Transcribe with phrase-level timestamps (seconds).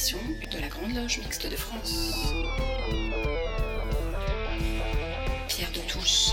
[0.00, 2.14] de la Grande Loge Mixte de France.
[5.46, 6.30] Pierre de Touche.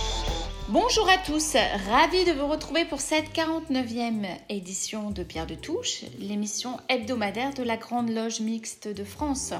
[0.69, 1.57] Bonjour à tous,
[1.89, 7.63] ravi de vous retrouver pour cette 49e édition de Pierre de Touche, l'émission hebdomadaire de
[7.63, 9.53] la Grande Loge Mixte de France.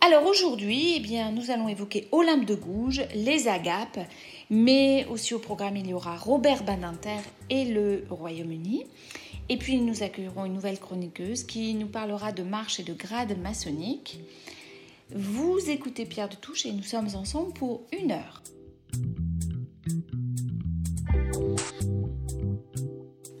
[0.00, 3.98] Alors aujourd'hui, eh bien, nous allons évoquer Olympe de Gouges, les agapes,
[4.48, 7.18] mais aussi au programme il y aura Robert Badinter
[7.50, 8.86] et le Royaume-Uni.
[9.50, 13.36] Et puis nous accueillerons une nouvelle chroniqueuse qui nous parlera de marche et de grade
[13.36, 14.20] maçonnique.
[15.12, 18.44] Vous écoutez Pierre de Touche et nous sommes ensemble pour une heure.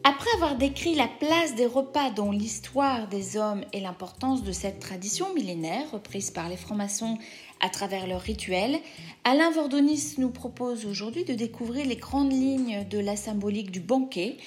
[0.02, 4.80] Après avoir décrit la place des repas dans l'histoire des hommes et l'importance de cette
[4.80, 7.18] tradition millénaire reprise par les francs-maçons
[7.60, 8.80] à travers leurs rituels,
[9.22, 14.38] Alain Vordonis nous propose aujourd'hui de découvrir les grandes lignes de la symbolique du banquet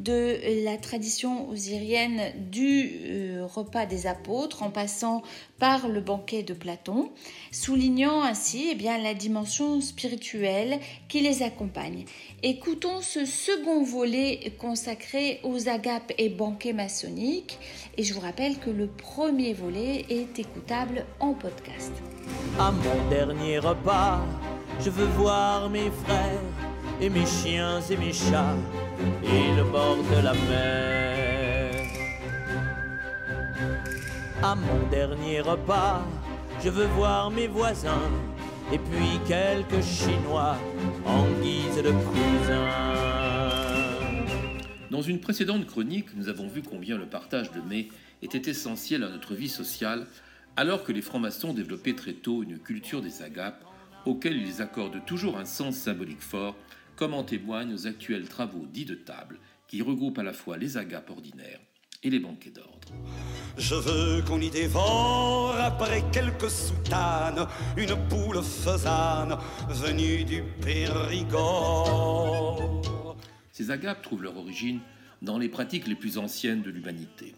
[0.00, 5.22] de la tradition osirienne du euh, repas des apôtres en passant
[5.58, 7.10] par le banquet de Platon,
[7.52, 12.06] soulignant ainsi eh bien, la dimension spirituelle qui les accompagne.
[12.42, 17.58] Écoutons ce second volet consacré aux agapes et banquets maçonniques
[17.98, 21.92] et je vous rappelle que le premier volet est écoutable en podcast.
[22.58, 24.24] À mon dernier repas,
[24.80, 26.40] je veux voir mes frères
[27.00, 28.56] et mes chiens et mes chats
[29.24, 31.72] et le bord de la mer.
[34.42, 36.02] À mon dernier repas,
[36.62, 38.10] je veux voir mes voisins
[38.72, 40.56] et puis quelques Chinois
[41.06, 42.90] en guise de cousins.
[44.90, 47.88] Dans une précédente chronique, nous avons vu combien le partage de mets
[48.22, 50.06] était essentiel à notre vie sociale,
[50.56, 53.64] alors que les francs-maçons développaient très tôt une culture des agapes,
[54.04, 56.56] auxquelles ils accordent toujours un sens symbolique fort
[56.96, 59.38] comme en témoignent nos actuels travaux dits de table,
[59.68, 61.60] qui regroupent à la fois les agapes ordinaires
[62.02, 62.88] et les banquets d'ordre.
[63.58, 67.46] Je veux qu'on y dévore, après quelques soutanes,
[67.76, 69.36] une poule faisane
[69.68, 71.96] venue du Périgord.
[73.52, 74.80] Ces agapes trouvent leur origine
[75.22, 77.34] dans les pratiques les plus anciennes de l'humanité.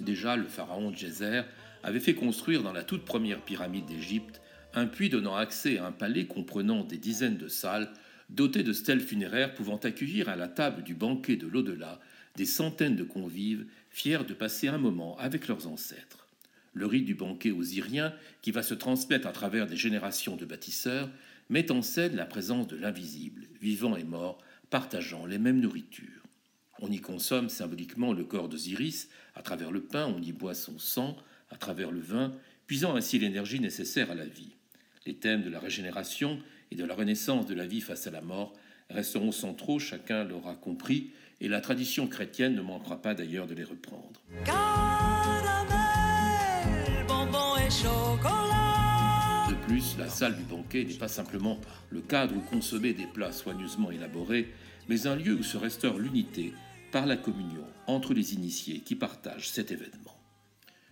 [0.00, 1.42] Déjà, le pharaon Djéser
[1.82, 4.40] avait fait construire dans la toute première pyramide d'Égypte
[4.74, 7.90] un puits donnant accès à un palais comprenant des dizaines de salles
[8.28, 12.00] doté de stèles funéraires pouvant accueillir à la table du banquet de l'au-delà
[12.36, 16.28] des centaines de convives fiers de passer un moment avec leurs ancêtres.
[16.72, 21.10] Le rite du banquet osirien, qui va se transmettre à travers des générations de bâtisseurs,
[21.48, 24.38] met en scène la présence de l'invisible, vivant et mort,
[24.70, 26.22] partageant les mêmes nourritures.
[26.80, 30.78] On y consomme symboliquement le corps d'Osiris, à travers le pain, on y boit son
[30.78, 31.16] sang,
[31.50, 32.32] à travers le vin,
[32.66, 34.54] puisant ainsi l'énergie nécessaire à la vie.
[35.06, 36.38] Les thèmes de la régénération
[36.70, 38.52] et de la renaissance de la vie face à la mort
[38.90, 43.64] resteront centraux, chacun l'aura compris, et la tradition chrétienne ne manquera pas d'ailleurs de les
[43.64, 44.20] reprendre.
[49.48, 53.32] De plus, la salle du banquet n'est pas simplement le cadre où consommer des plats
[53.32, 54.52] soigneusement élaborés,
[54.88, 56.52] mais un lieu où se restaure l'unité
[56.90, 60.16] par la communion entre les initiés qui partagent cet événement.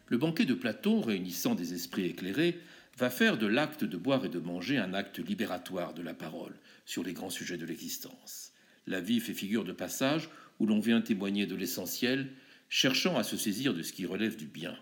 [0.09, 2.61] Le banquet de Platon, réunissant des esprits éclairés,
[2.97, 6.55] va faire de l'acte de boire et de manger un acte libératoire de la parole
[6.87, 8.53] sur les grands sujets de l'existence.
[8.87, 12.29] La vie fait figure de passage où l'on vient témoigner de l'essentiel,
[12.69, 14.75] cherchant à se saisir de ce qui relève du bien.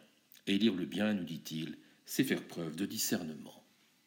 [0.46, 3.64] Et lire le bien, nous dit-il, c'est faire preuve de discernement.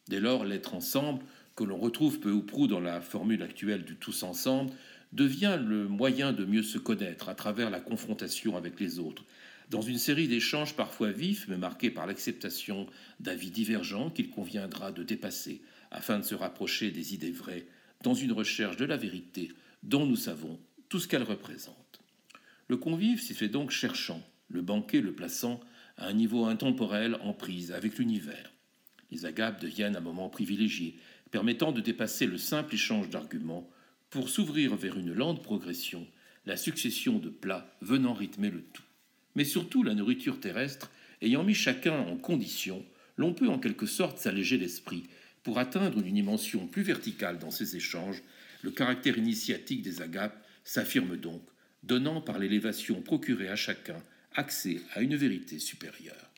[0.07, 1.23] Dès lors, l'être ensemble,
[1.55, 4.71] que l'on retrouve peu ou prou dans la formule actuelle du tous ensemble,
[5.11, 9.25] devient le moyen de mieux se connaître à travers la confrontation avec les autres,
[9.69, 12.87] dans une série d'échanges parfois vifs, mais marqués par l'acceptation
[13.19, 15.61] d'avis divergents qu'il conviendra de dépasser
[15.91, 17.67] afin de se rapprocher des idées vraies,
[18.03, 19.51] dans une recherche de la vérité
[19.83, 22.01] dont nous savons tout ce qu'elle représente.
[22.67, 25.59] Le convive s'y fait donc cherchant, le banquet le plaçant
[25.97, 28.53] à un niveau intemporel en prise avec l'univers.
[29.11, 30.97] Les agapes deviennent un moment privilégié,
[31.31, 33.69] permettant de dépasser le simple échange d'arguments
[34.09, 36.07] pour s'ouvrir vers une lente progression,
[36.45, 38.83] la succession de plats venant rythmer le tout
[39.37, 40.91] mais surtout la nourriture terrestre,
[41.21, 42.83] ayant mis chacun en condition,
[43.17, 45.03] l'on peut en quelque sorte s'alléger l'esprit
[45.43, 48.23] pour atteindre une dimension plus verticale dans ces échanges.
[48.63, 51.43] Le caractère initiatique des agapes s'affirme donc,
[51.83, 54.01] donnant par l'élévation procurée à chacun
[54.33, 56.31] accès à une vérité supérieure.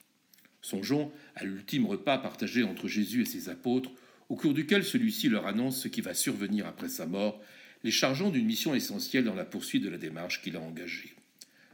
[0.62, 3.92] Songeons à l'ultime repas partagé entre Jésus et ses apôtres,
[4.28, 7.42] au cours duquel celui-ci leur annonce ce qui va survenir après sa mort,
[7.86, 11.16] les chargeant d'une mission essentielle dans la poursuite de la démarche qu'il a engagée.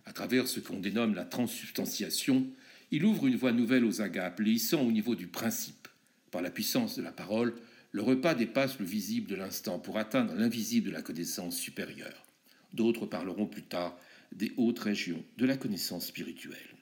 [0.05, 2.47] À travers ce qu'on dénomme la transsubstantiation,
[2.91, 5.87] il ouvre une voie nouvelle aux agapes, les hissant au niveau du principe.
[6.31, 7.55] Par la puissance de la parole,
[7.91, 12.25] le repas dépasse le visible de l'instant pour atteindre l'invisible de la connaissance supérieure.
[12.73, 13.97] D'autres parleront plus tard
[14.31, 16.75] des hautes régions de la connaissance spirituelle.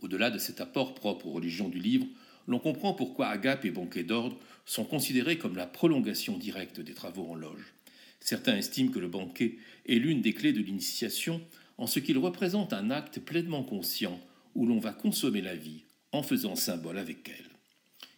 [0.00, 2.06] Au-delà de cet apport propre aux religions du livre,
[2.46, 7.30] l'on comprend pourquoi Agape et Banquet d'ordre sont considérés comme la prolongation directe des travaux
[7.30, 7.72] en loge.
[8.20, 11.40] Certains estiment que le banquet est l'une des clés de l'initiation
[11.78, 14.20] en ce qu'il représente un acte pleinement conscient
[14.54, 17.50] où l'on va consommer la vie en faisant symbole avec elle.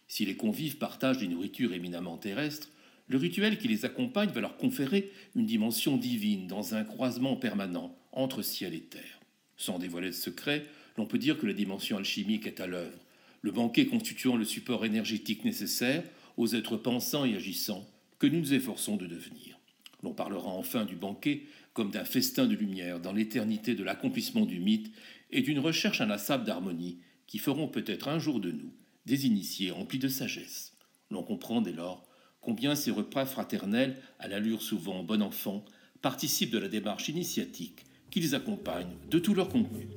[0.07, 2.69] Si les convives partagent des nourritures éminemment terrestres,
[3.07, 7.95] le rituel qui les accompagne va leur conférer une dimension divine dans un croisement permanent
[8.11, 9.19] entre ciel et terre.
[9.57, 10.65] Sans dévoiler de secret,
[10.97, 12.97] l'on peut dire que la dimension alchimique est à l'œuvre,
[13.41, 16.03] le banquet constituant le support énergétique nécessaire
[16.37, 17.87] aux êtres pensants et agissants
[18.17, 19.59] que nous nous efforçons de devenir.
[20.01, 21.43] L'on parlera enfin du banquet
[21.75, 24.91] comme d'un festin de lumière dans l'éternité de l'accomplissement du mythe
[25.29, 28.73] et d'une recherche inlassable d'harmonie qui feront peut-être un jour de nous
[29.05, 30.73] des initiés remplis de sagesse.
[31.11, 32.07] L'on comprend dès lors
[32.41, 35.65] combien ces repas fraternels, à l'allure souvent bon enfant,
[36.01, 39.87] participent de la démarche initiatique qui les accompagne de tout leur contenu.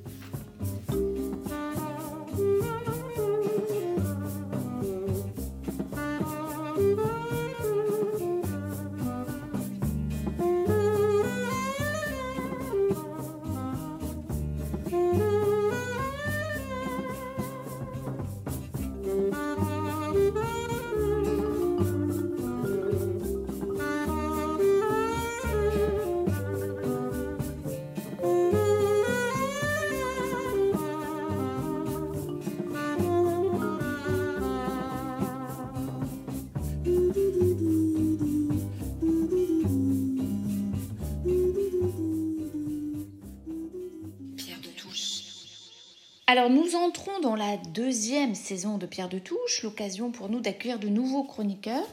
[46.31, 50.77] Alors nous entrons dans la deuxième saison de Pierre de Touche, l'occasion pour nous d'accueillir
[50.77, 51.87] de nouveaux chroniqueurs.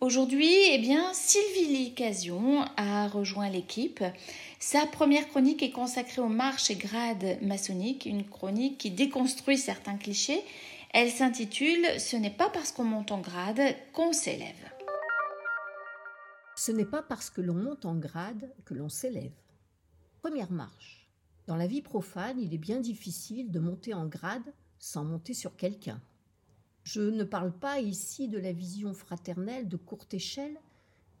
[0.00, 4.02] Aujourd'hui, eh bien, Sylvie Licasion a rejoint l'équipe.
[4.60, 9.98] Sa première chronique est consacrée aux marches et grades maçonniques, une chronique qui déconstruit certains
[9.98, 10.42] clichés.
[10.94, 14.70] Elle s'intitule Ce n'est pas parce qu'on monte en grade qu'on s'élève.
[16.56, 19.36] Ce n'est pas parce que l'on monte en grade que l'on s'élève.
[20.22, 20.99] Première marche.
[21.50, 25.56] Dans la vie profane, il est bien difficile de monter en grade sans monter sur
[25.56, 26.00] quelqu'un.
[26.84, 30.56] Je ne parle pas ici de la vision fraternelle de courte échelle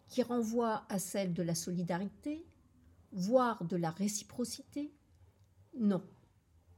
[0.06, 2.46] qui renvoie à celle de la solidarité,
[3.10, 4.92] voire de la réciprocité.
[5.76, 6.04] Non,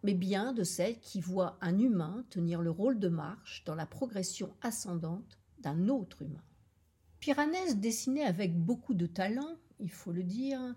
[0.03, 3.85] mais bien de celle qui voit un humain tenir le rôle de marche dans la
[3.85, 6.45] progression ascendante d'un autre humain.
[7.21, 10.75] Piranèse dessinait avec beaucoup de talent, il faut le dire,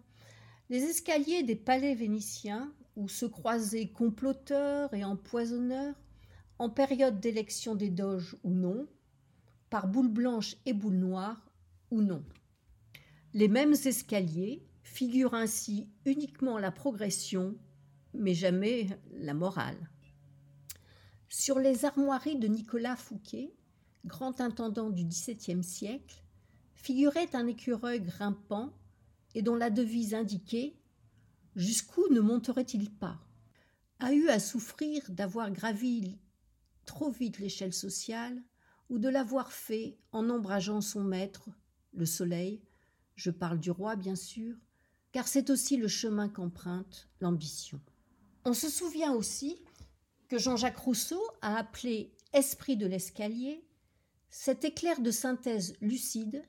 [0.69, 5.95] les escaliers des palais vénitiens, où se croisaient comploteurs et empoisonneurs,
[6.57, 8.87] en période d'élection des doges ou non,
[9.69, 11.51] par boule blanche et boule noire
[11.91, 12.23] ou non.
[13.33, 17.55] Les mêmes escaliers figurent ainsi uniquement la progression,
[18.13, 19.89] mais jamais la morale.
[21.27, 23.53] Sur les armoiries de Nicolas Fouquet,
[24.05, 26.23] grand intendant du XVIIe siècle,
[26.75, 28.71] figurait un écureuil grimpant
[29.35, 30.75] et dont la devise indiquait
[31.55, 33.17] Jusqu'où ne monterait-il pas?
[33.99, 36.17] A eu à souffrir d'avoir gravi
[36.85, 38.43] trop vite l'échelle sociale
[38.89, 41.49] ou de l'avoir fait en ombrageant son maître,
[41.93, 42.61] le soleil,
[43.15, 44.55] je parle du roi bien sûr,
[45.13, 47.79] car c'est aussi le chemin qu'emprunte l'ambition.
[48.43, 49.57] On se souvient aussi
[50.27, 53.65] que Jean-Jacques Rousseau a appelé esprit de l'escalier
[54.29, 56.43] cet éclair de synthèse lucide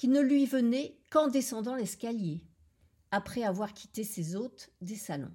[0.00, 2.42] qui ne lui venait qu'en descendant l'escalier,
[3.10, 5.34] après avoir quitté ses hôtes des salons.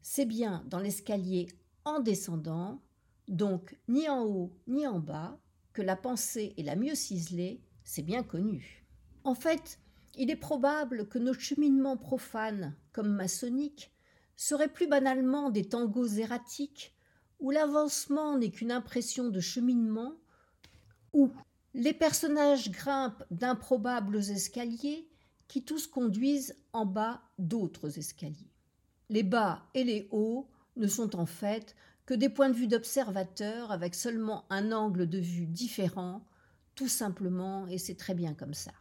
[0.00, 1.48] C'est bien dans l'escalier
[1.84, 2.80] en descendant,
[3.28, 5.38] donc ni en haut ni en bas,
[5.74, 8.86] que la pensée est la mieux ciselée, c'est bien connu.
[9.24, 9.78] En fait,
[10.16, 13.92] il est probable que nos cheminements profanes, comme maçonniques,
[14.36, 16.96] seraient plus banalement des tangos erratiques,
[17.40, 20.14] où l'avancement n'est qu'une impression de cheminement,
[21.12, 21.30] ou
[21.74, 25.08] les personnages grimpent d'improbables escaliers
[25.48, 28.52] qui tous conduisent en bas d'autres escaliers.
[29.08, 31.74] Les bas et les hauts ne sont en fait
[32.06, 36.26] que des points de vue d'observateurs avec seulement un angle de vue différent,
[36.74, 38.72] tout simplement, et c'est très bien comme ça.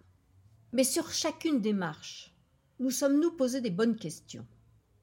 [0.74, 2.34] Mais sur chacune des marches,
[2.80, 4.48] nous sommes-nous posé des bonnes questions?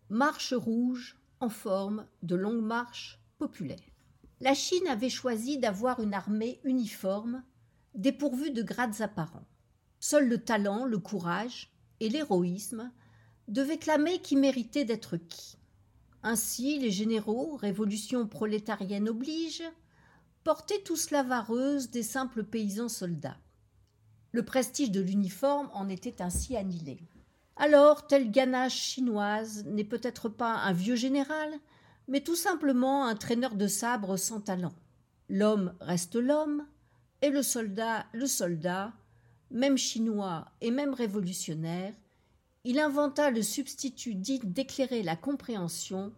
[0.08, 3.78] Marche rouge en forme de longue marche populaire.
[4.40, 7.42] La Chine avait choisi d'avoir une armée uniforme
[7.98, 9.46] dépourvu de grades apparents.
[10.00, 12.90] Seul le talent, le courage et l'héroïsme
[13.48, 15.58] devaient clamer qui méritait d'être qui.
[16.22, 19.62] Ainsi, les généraux, révolution prolétarienne oblige,
[20.44, 23.38] portaient tous la vareuse des simples paysans soldats.
[24.32, 27.00] Le prestige de l'uniforme en était ainsi annihilé.
[27.56, 31.50] Alors, telle ganache chinoise n'est peut-être pas un vieux général,
[32.06, 34.74] mais tout simplement un traîneur de sabre sans talent.
[35.28, 36.64] L'homme reste l'homme,
[37.22, 38.92] et le soldat le soldat,
[39.50, 41.94] même chinois et même révolutionnaire,
[42.64, 46.12] il inventa le substitut dit d'éclairer la compréhension,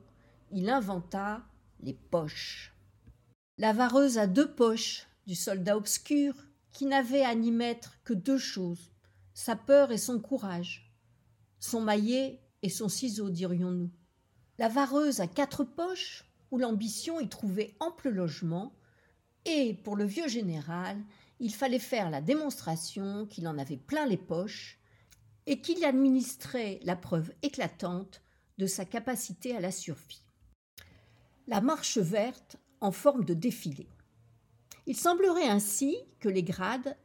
[0.50, 1.42] il inventa
[1.80, 2.74] les poches.
[3.58, 6.34] La vareuse à deux poches du soldat obscur
[6.72, 8.90] qui n'avait à n'y mettre que deux choses,
[9.34, 10.92] sa peur et son courage,
[11.58, 13.90] son maillet et son ciseau, dirions-nous.
[14.58, 18.72] La vareuse à quatre poches, où l'ambition y trouvait ample logement,
[19.44, 20.98] et pour le vieux général,
[21.38, 24.78] il fallait faire la démonstration qu'il en avait plein les poches
[25.46, 28.22] et qu'il administrait la preuve éclatante
[28.58, 30.22] de sa capacité à la survie.
[31.46, 33.88] La marche verte en forme de défilé.
[34.86, 36.96] Il semblerait ainsi que les grades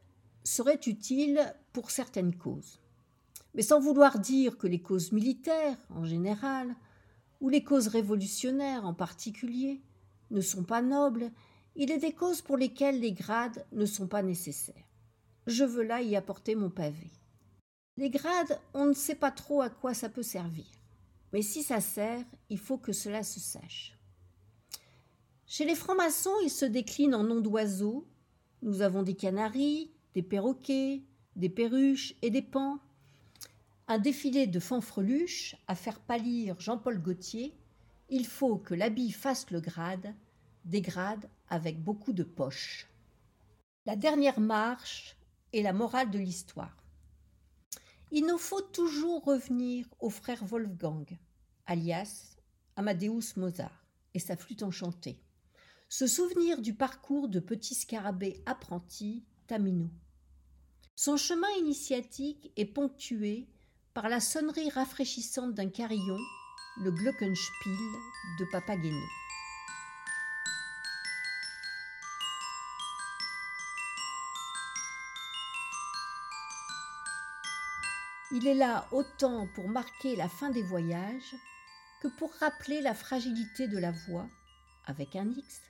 [0.44, 1.40] seraient utiles
[1.72, 2.80] pour certaines causes.
[3.54, 6.76] Mais sans vouloir dire que les causes militaires, en général,
[7.40, 9.82] ou les causes révolutionnaires en particulier,
[10.30, 11.30] ne sont pas nobles
[11.76, 14.74] il est des causes pour lesquelles les grades ne sont pas nécessaires.
[15.46, 17.10] Je veux là y apporter mon pavé.
[17.98, 20.66] Les grades, on ne sait pas trop à quoi ça peut servir.
[21.32, 23.96] Mais si ça sert, il faut que cela se sache.
[25.46, 28.06] Chez les francs-maçons, ils se déclinent en noms d'oiseaux.
[28.62, 31.02] Nous avons des canaris, des perroquets,
[31.36, 32.78] des perruches et des pans.
[33.86, 37.54] Un défilé de fanfreluches à faire pâlir Jean-Paul Gaultier,
[38.08, 40.14] il faut que l'habit fasse le grade,
[40.64, 42.86] des grades avec beaucoup de poches.
[43.84, 45.16] La dernière marche
[45.52, 46.76] est la morale de l'histoire.
[48.10, 51.06] Il nous faut toujours revenir au frère Wolfgang,
[51.66, 52.36] alias
[52.76, 55.20] Amadeus Mozart, et sa flûte enchantée.
[55.88, 59.88] Se souvenir du parcours de petit scarabée apprenti Tamino.
[60.94, 63.46] Son chemin initiatique est ponctué
[63.94, 66.18] par la sonnerie rafraîchissante d'un carillon,
[66.82, 67.76] le Glockenspiel
[68.38, 69.06] de Papageno.
[78.38, 81.34] Il est là autant pour marquer la fin des voyages
[82.02, 84.28] que pour rappeler la fragilité de la voix,
[84.84, 85.62] avec un X,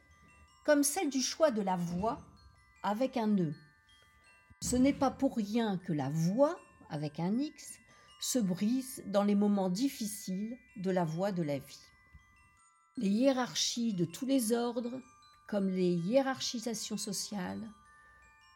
[0.64, 2.20] comme celle du choix de la voix,
[2.82, 3.54] avec un E.
[4.60, 6.58] Ce n'est pas pour rien que la voix,
[6.90, 7.78] avec un X,
[8.20, 11.86] se brise dans les moments difficiles de la voie de la vie.
[12.96, 15.00] Les hiérarchies de tous les ordres,
[15.46, 17.70] comme les hiérarchisations sociales,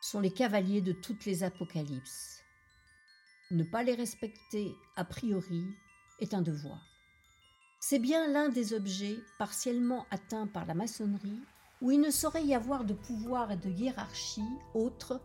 [0.01, 2.40] sont les cavaliers de toutes les apocalypses.
[3.53, 5.65] Ne pas les respecter a priori
[6.21, 6.79] est un devoir.
[7.81, 11.41] C'est bien l'un des objets partiellement atteints par la maçonnerie
[11.83, 15.21] où il ne saurait y avoir de pouvoir et de hiérarchie autre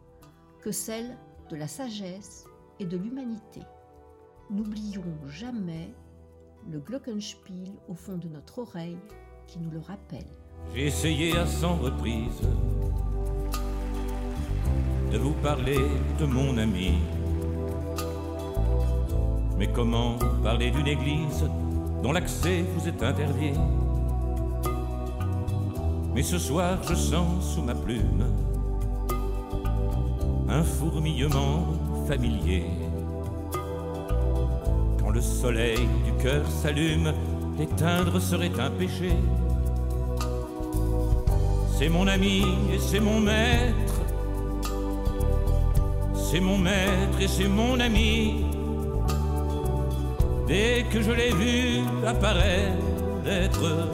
[0.60, 1.16] que celle
[1.52, 2.46] de la sagesse
[2.80, 3.62] et de l'humanité.
[4.50, 5.94] N'oublions jamais
[6.68, 8.98] le glockenspiel au fond de notre oreille
[9.46, 10.26] qui nous le rappelle.
[10.74, 12.42] J'ai essayé à cent reprises
[15.12, 15.78] de vous parler
[16.20, 16.94] de mon ami
[19.58, 21.50] mais comment parler d'une église
[22.04, 23.54] dont l'accès vous est interdit?
[26.14, 28.26] Mais ce soir, je sens sous ma plume
[30.48, 31.66] un fourmillement
[32.08, 32.66] familier.
[35.00, 37.12] Quand le soleil du cœur s'allume,
[37.58, 39.12] l'éteindre serait un péché.
[41.78, 44.02] C'est mon ami et c'est mon maître.
[46.14, 48.55] C'est mon maître et c'est mon ami.
[50.48, 53.90] Dès que je l'ai vu apparaître,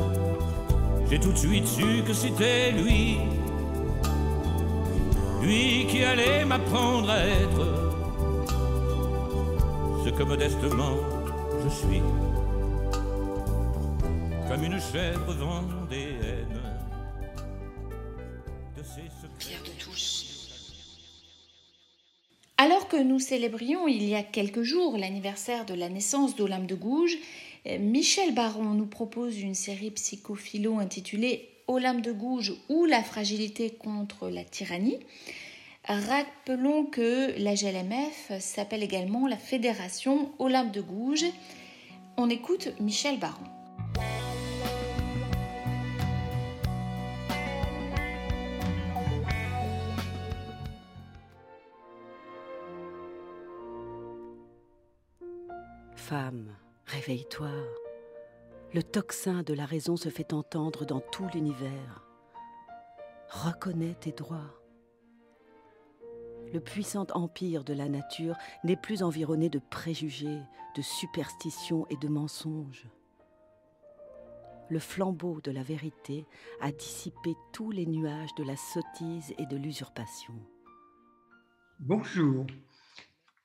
[1.09, 3.19] j'ai tout de suite su que c'était lui,
[5.41, 7.65] lui qui allait m'apprendre à être
[10.03, 10.97] ce que modestement
[11.63, 12.03] je suis,
[14.49, 16.10] comme une chèvre vendéenne
[22.91, 27.17] que nous célébrions il y a quelques jours l'anniversaire de la naissance d'Olympe de Gouges,
[27.65, 33.69] euh, Michel Baron nous propose une série psychophilo intitulée Olympe de Gouges ou la fragilité
[33.69, 34.99] contre la tyrannie.
[35.85, 41.31] Rappelons que la GLMF s'appelle également la Fédération Olympe de Gouges.
[42.17, 43.60] On écoute Michel Baron.
[56.11, 56.53] Femme,
[56.87, 57.47] réveille-toi.
[58.73, 62.05] Le tocsin de la raison se fait entendre dans tout l'univers.
[63.29, 64.59] Reconnais tes droits.
[66.51, 70.41] Le puissant empire de la nature n'est plus environné de préjugés,
[70.75, 72.89] de superstitions et de mensonges.
[74.67, 76.25] le flambeau de la vérité
[76.59, 80.33] a dissipé tous les nuages de la sottise et de l'usurpation.
[81.79, 82.45] Bonjour.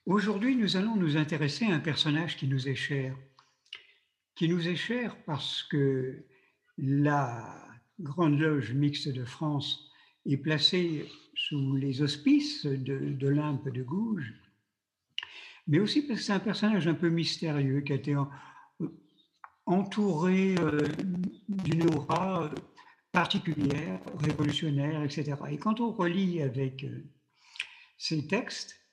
[0.07, 3.17] Aujourd'hui, nous allons nous intéresser à un personnage qui nous est cher.
[4.37, 6.25] Qui nous est cher parce que
[6.79, 9.91] la Grande Loge mixte de France
[10.25, 14.33] est placée sous les auspices de, l'Olympe de Gouges,
[15.67, 18.15] mais aussi parce que c'est un personnage un peu mystérieux qui a été
[19.65, 20.87] entouré euh,
[21.49, 22.49] d'une aura euh,
[23.11, 25.35] particulière, révolutionnaire, etc.
[25.51, 27.05] Et quand on relit avec euh,
[27.99, 28.86] ces textes,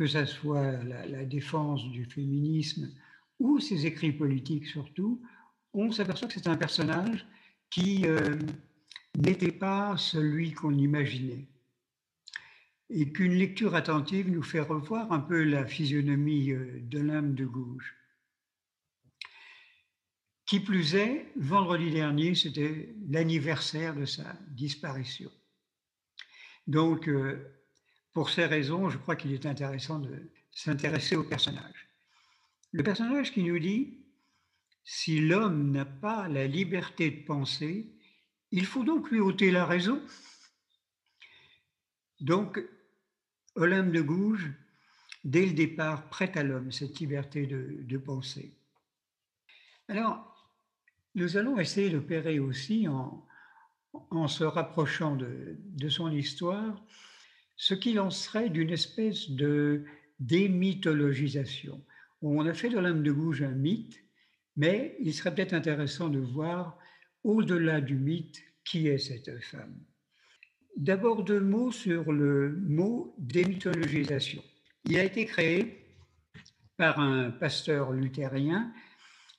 [0.00, 2.90] que ce soit la, défense du féminisme
[3.38, 5.20] ou ses écrits politiques surtout,
[5.74, 7.26] on s'aperçoit que c'est un personnage
[7.68, 8.06] qui
[9.14, 11.48] n'était pas celui qu'on imaginait.
[12.88, 17.94] Et qu'une lecture attentive nous fait revoir un peu la physionomie de l'âme de Gouges.
[20.46, 25.30] Qui plus est, vendredi dernier, c'était l'anniversaire de sa disparition.
[26.66, 27.59] Donc, euh,
[28.12, 31.88] pour ces raisons, je crois qu'il est intéressant de s'intéresser au personnage.
[32.72, 33.98] Le personnage qui nous dit,
[34.84, 37.92] si l'homme n'a pas la liberté de penser,
[38.50, 40.02] il faut donc lui ôter la raison.
[42.20, 42.60] Donc,
[43.54, 44.50] Olympe de Gouges,
[45.24, 48.54] dès le départ, prête à l'homme cette liberté de, penser.
[49.88, 50.26] Alors,
[51.14, 53.26] nous allons essayer d'opérer aussi en,
[54.28, 56.82] se rapprochant de, son histoire
[57.60, 59.84] ce qu'il en serait d'une espèce de
[60.18, 61.84] démythologisation.
[62.22, 64.02] On a fait de l'âme de Gouges un mythe,
[64.56, 66.78] mais il serait peut-être intéressant de voir
[67.22, 69.78] au-delà du mythe qui est cette femme.
[70.78, 74.42] D'abord deux mots sur le mot démythologisation.
[74.86, 75.84] Il a été créé
[76.78, 78.72] par un pasteur luthérien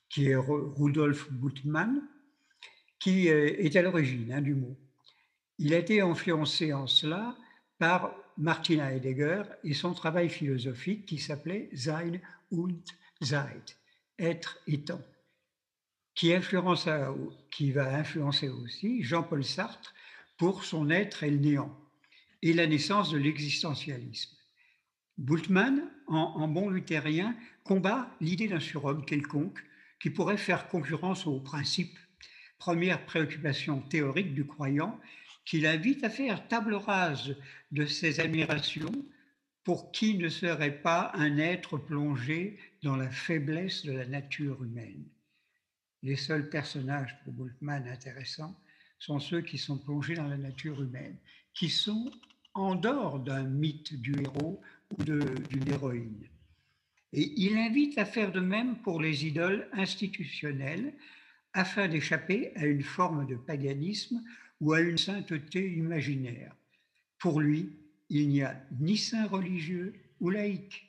[0.10, 2.08] qui est Rudolf Buttmann,
[3.00, 4.78] qui est à l'origine hein, du mot.
[5.58, 7.36] Il a été influencé en cela
[7.82, 12.20] par Martin Heidegger et son travail philosophique qui s'appelait Sein
[12.52, 12.80] und
[13.24, 13.76] Zeit,
[14.20, 15.02] être étant,
[16.14, 16.32] qui,
[17.50, 19.96] qui va influencer aussi Jean-Paul Sartre
[20.38, 21.76] pour son être et le néant,
[22.44, 24.38] et la naissance de l'existentialisme.
[25.18, 29.60] Bultmann, en, en bon luthérien, combat l'idée d'un surhomme quelconque
[30.00, 31.98] qui pourrait faire concurrence au principe,
[32.60, 35.00] première préoccupation théorique du croyant,
[35.46, 37.36] qui l'invite à faire table rase
[37.72, 38.92] de ses admirations
[39.64, 45.06] pour qui ne serait pas un être plongé dans la faiblesse de la nature humaine.
[46.04, 48.60] Les seuls personnages pour Bultmann intéressants
[48.98, 51.18] sont ceux qui sont plongés dans la nature humaine,
[51.54, 52.12] qui sont
[52.54, 54.62] en dehors d'un mythe du héros
[54.98, 56.28] ou d'une héroïne.
[57.14, 60.94] Et il invite à faire de même pour les idoles institutionnelles
[61.54, 64.24] afin d'échapper à une forme de paganisme
[64.62, 66.56] ou à une sainteté imaginaire.
[67.20, 67.74] Pour lui,
[68.10, 70.88] il n'y a ni saint religieux ou laïque.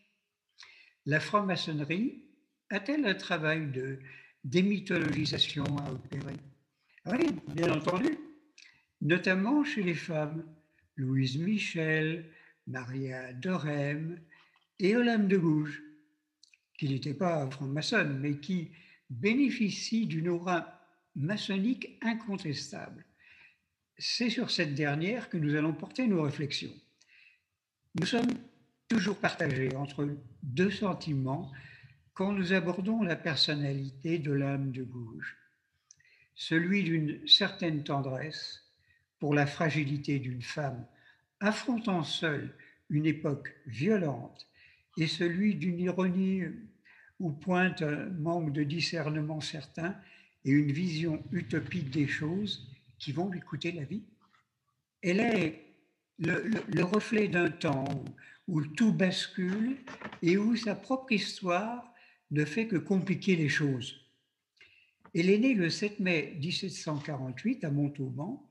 [1.07, 2.23] La franc-maçonnerie
[2.71, 3.99] a-t-elle un travail de
[4.45, 6.37] démythologisation à opérer?
[7.07, 8.17] Oui, bien entendu,
[9.01, 10.45] notamment chez les femmes.
[10.97, 12.31] Louise Michel,
[12.67, 14.21] Maria Dorem
[14.79, 15.83] et Olympe de Gouges
[16.79, 18.71] qui n'était pas franc-maçonne, mais qui
[19.09, 20.81] bénéficie d'une aura
[21.15, 23.05] maçonnique incontestable.
[23.99, 26.75] C'est sur cette dernière que nous allons porter nos réflexions.
[28.01, 28.33] Nous sommes
[28.89, 30.09] toujours partagés entre
[30.43, 31.53] deux sentiments
[32.15, 35.37] quand nous abordons la personnalité de l'âme de Gouges.
[36.35, 38.65] Celui d'une certaine tendresse
[39.19, 40.87] pour la fragilité d'une femme
[41.41, 42.55] affrontant seule
[42.91, 44.49] une époque violente
[44.97, 46.43] et celui d'une ironie
[47.21, 49.97] où pointe un manque de discernement certain
[50.45, 52.72] et une vision utopique des choses
[53.03, 54.05] qui vont lui coûter la vie.
[55.03, 55.65] Elle est
[56.19, 58.05] le, reflet d'un temps
[58.47, 59.77] où, tout bascule
[60.23, 61.93] et où sa propre histoire
[62.31, 64.07] ne fait que compliquer les choses.
[65.17, 68.49] Elle est née le 7 mai 1748 à Montauban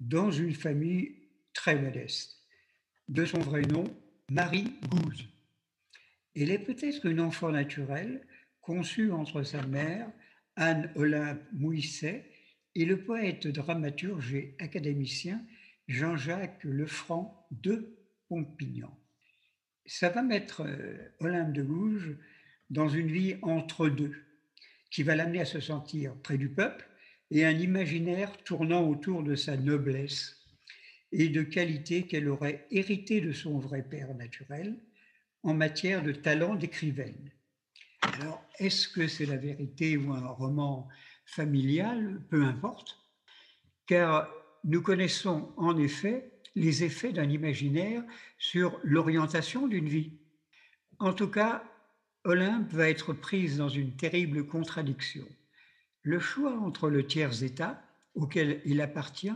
[0.00, 1.16] dans une famille
[1.52, 2.38] très modeste.
[3.08, 3.84] De son vrai nom,
[4.30, 5.28] Marie Gouze.
[6.34, 8.26] Elle est peut-être une enfant naturelle,
[8.62, 10.10] conçue entre sa mère,
[10.56, 12.33] Anne-Olympe Mouisset,
[12.74, 15.44] et le poète, dramaturge et académicien
[15.88, 17.96] Jean-Jacques Lefranc de
[18.28, 18.96] Pompignan.
[19.86, 22.16] Ça va mettre euh, Olympe de Gouges
[22.70, 24.14] dans une vie entre deux,
[24.90, 26.88] qui va l'amener à se sentir près du peuple
[27.30, 30.40] et un imaginaire tournant autour de sa noblesse
[31.12, 34.76] et de qualités qu'elle aurait héritées de son vrai père naturel,
[35.42, 37.30] en matière de talent d'écrivaine.
[38.02, 40.88] Alors, est-ce que c'est la vérité ou un roman
[41.24, 42.98] familiale, peu importe,
[43.86, 44.28] car
[44.64, 48.02] nous connaissons en effet les effets d'un imaginaire
[48.38, 50.12] sur l'orientation d'une vie.
[50.98, 51.64] En tout cas,
[52.24, 55.26] Olympe va être prise dans une terrible contradiction.
[56.02, 57.82] Le choix entre le tiers-État,
[58.14, 59.34] auquel il appartient,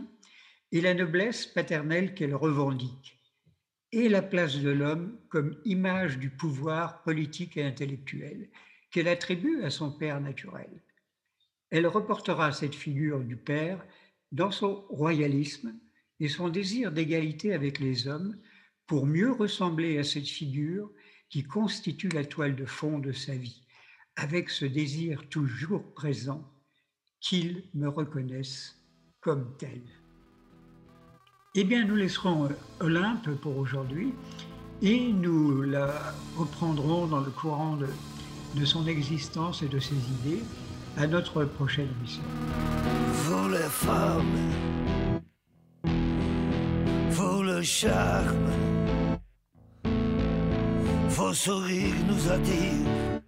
[0.71, 3.19] et la noblesse paternelle qu'elle revendique,
[3.91, 8.49] et la place de l'homme comme image du pouvoir politique et intellectuel
[8.91, 10.69] qu'elle attribue à son père naturel.
[11.71, 13.85] Elle reportera cette figure du père
[14.31, 15.73] dans son royalisme
[16.19, 18.37] et son désir d'égalité avec les hommes
[18.87, 20.91] pour mieux ressembler à cette figure
[21.29, 23.61] qui constitue la toile de fond de sa vie,
[24.15, 26.51] avec ce désir toujours présent
[27.21, 28.75] qu'ils me reconnaissent
[29.21, 29.81] comme tel.
[31.55, 34.13] Eh bien, nous laisserons euh, Olympe pour aujourd'hui
[34.81, 37.87] et nous la reprendrons dans le courant de,
[38.55, 40.41] de son existence et de ses idées
[40.97, 42.23] à notre prochaine émission.
[43.25, 44.23] Vous les femmes,
[47.09, 48.51] vous le charme,
[51.09, 53.21] vos sourires nous attirent,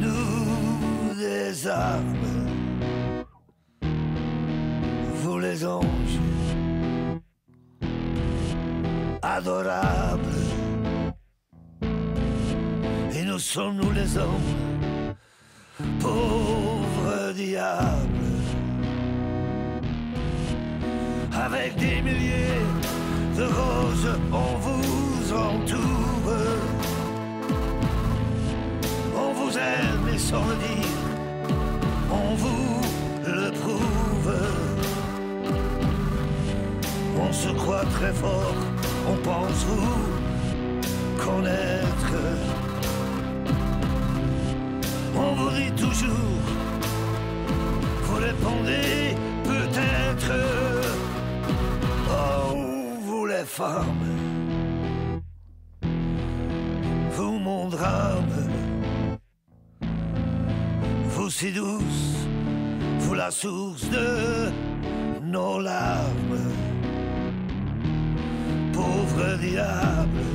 [0.00, 2.48] nous des armes,
[5.14, 6.20] vous les anges,
[9.22, 10.22] adorables,
[13.12, 14.52] et nous sommes nous les hommes,
[16.00, 18.16] pauvres diables
[21.32, 22.64] avec des milliers
[23.36, 26.32] de roses, on vous entoure.
[29.14, 30.98] On vous aime et sans le dire,
[32.10, 32.80] on vous
[33.26, 34.34] le prouve.
[37.18, 38.54] On se croit très fort,
[39.08, 39.98] on pense vous
[41.18, 42.14] connaître.
[45.18, 46.42] On vous toujours,
[48.02, 50.32] vous répondez peut-être.
[52.10, 52.56] Oh,
[53.02, 54.06] vous les femmes,
[57.12, 58.50] vous mon drame,
[61.10, 62.26] vous si douce,
[63.00, 64.50] vous la source de
[65.22, 66.40] nos larmes,
[68.72, 70.26] pauvre diable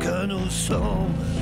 [0.00, 1.33] que nous sommes,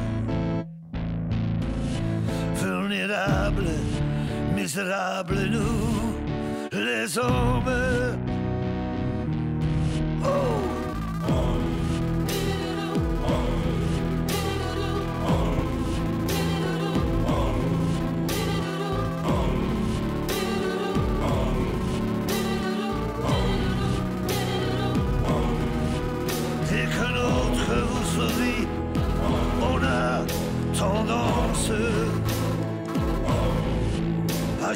[4.74, 8.01] misérables nous les hommes.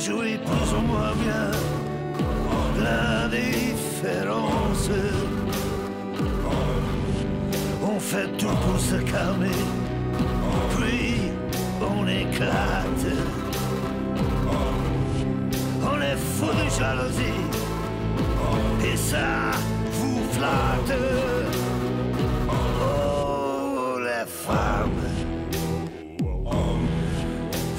[0.07, 1.51] Jouer plus ou moins bien
[2.85, 4.91] l'indifférence.
[7.83, 9.63] On fait tout pour se calmer,
[10.77, 11.33] puis
[11.81, 13.07] on éclate.
[15.91, 17.45] On est fou de jalousie,
[18.89, 19.33] et ça
[19.97, 20.95] vous flatte.
[22.49, 25.05] Oh, les femmes,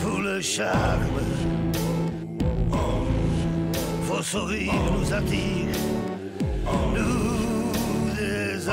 [0.01, 1.16] vous le charme
[4.31, 5.77] vos sourires nous attirent,
[6.93, 8.69] nous des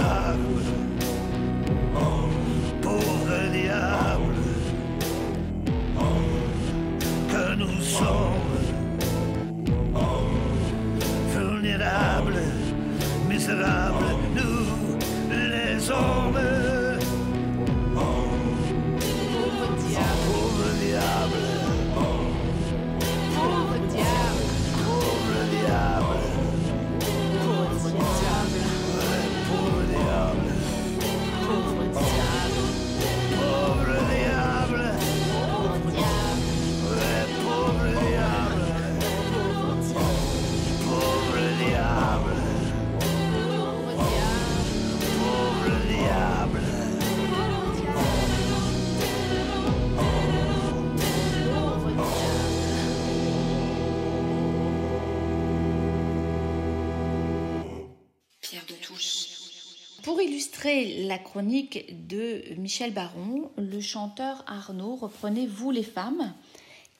[60.64, 66.32] La chronique de Michel Baron, le chanteur Arnaud reprenait Vous les femmes?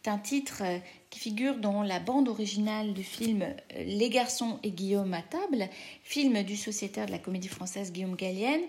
[0.03, 0.63] C'est un titre
[1.09, 3.55] qui figure dans la bande originale du film euh,
[3.87, 5.71] Les garçons et Guillaume à table,
[6.03, 8.61] film du sociétaire de la comédie française Guillaume Gallienne.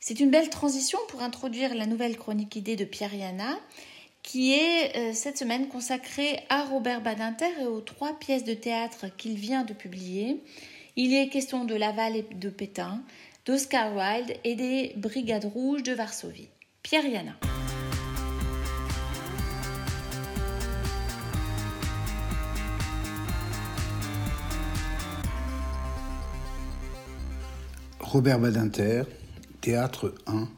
[0.00, 3.56] C'est une belle transition pour introduire la nouvelle chronique idée de Pierre Yana
[4.24, 9.06] qui est euh, cette semaine consacrée à Robert Badinter et aux trois pièces de théâtre
[9.16, 10.42] qu'il vient de publier.
[10.96, 13.02] Il est question de Laval et de Pétain,
[13.46, 16.48] d'Oscar Wilde et des Brigades rouges de Varsovie.
[16.82, 17.36] Pierre Yana.
[28.00, 29.02] Robert Badinter,
[29.60, 30.48] Théâtre 1,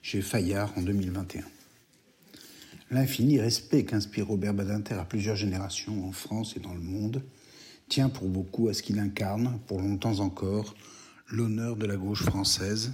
[0.00, 1.42] chez Fayard en 2021.
[2.90, 7.22] L'infini respect qu'inspire Robert Badinter à plusieurs générations en France et dans le monde
[7.88, 10.74] tient pour beaucoup à ce qu'il incarne, pour longtemps encore,
[11.30, 12.92] l'honneur de la gauche française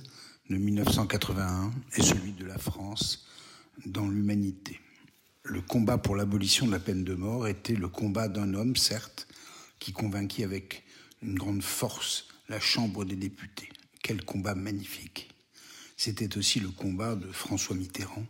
[0.51, 3.27] de 1981 et celui de la France
[3.87, 4.79] dans l'humanité.
[5.43, 9.27] Le combat pour l'abolition de la peine de mort était le combat d'un homme, certes,
[9.79, 10.85] qui convainquit avec
[11.23, 13.69] une grande force la Chambre des députés.
[14.03, 15.29] Quel combat magnifique.
[15.97, 18.27] C'était aussi le combat de François Mitterrand,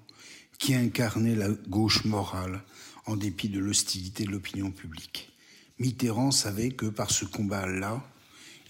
[0.59, 2.63] qui incarnait la gauche morale
[3.07, 5.33] en dépit de l'hostilité de l'opinion publique.
[5.79, 8.03] Mitterrand savait que par ce combat-là,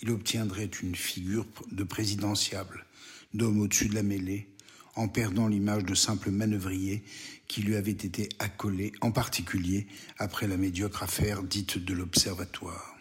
[0.07, 2.87] il obtiendrait une figure de présidentiable,
[3.35, 4.49] d'homme au-dessus de la mêlée,
[4.95, 7.03] en perdant l'image de simple manœuvrier
[7.49, 9.88] qui lui avait été accolée, en particulier
[10.19, 12.97] après la médiocre affaire dite de l'Observatoire.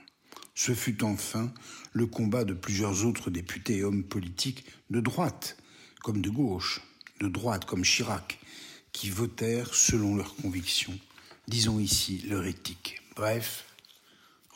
[0.56, 1.54] Ce fut enfin
[1.94, 5.58] le combat de plusieurs autres députés et hommes politiques de droite
[6.02, 6.82] comme de gauche,
[7.20, 8.40] de droite comme Chirac,
[8.94, 10.98] qui votèrent selon leurs convictions,
[11.48, 13.00] disons ici leur éthique.
[13.16, 13.66] Bref,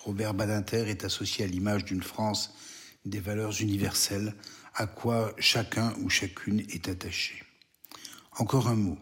[0.03, 2.53] Robert Badinter est associé à l'image d'une France
[3.05, 4.33] des valeurs universelles
[4.75, 7.43] à quoi chacun ou chacune est attaché.
[8.37, 8.97] Encore un mot.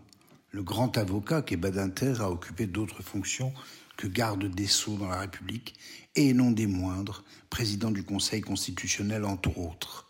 [0.51, 3.53] Le grand avocat qu'est Badinter a occupé d'autres fonctions
[3.95, 5.75] que garde des sceaux dans la République
[6.15, 10.07] et non des moindres, président du Conseil constitutionnel entre autres.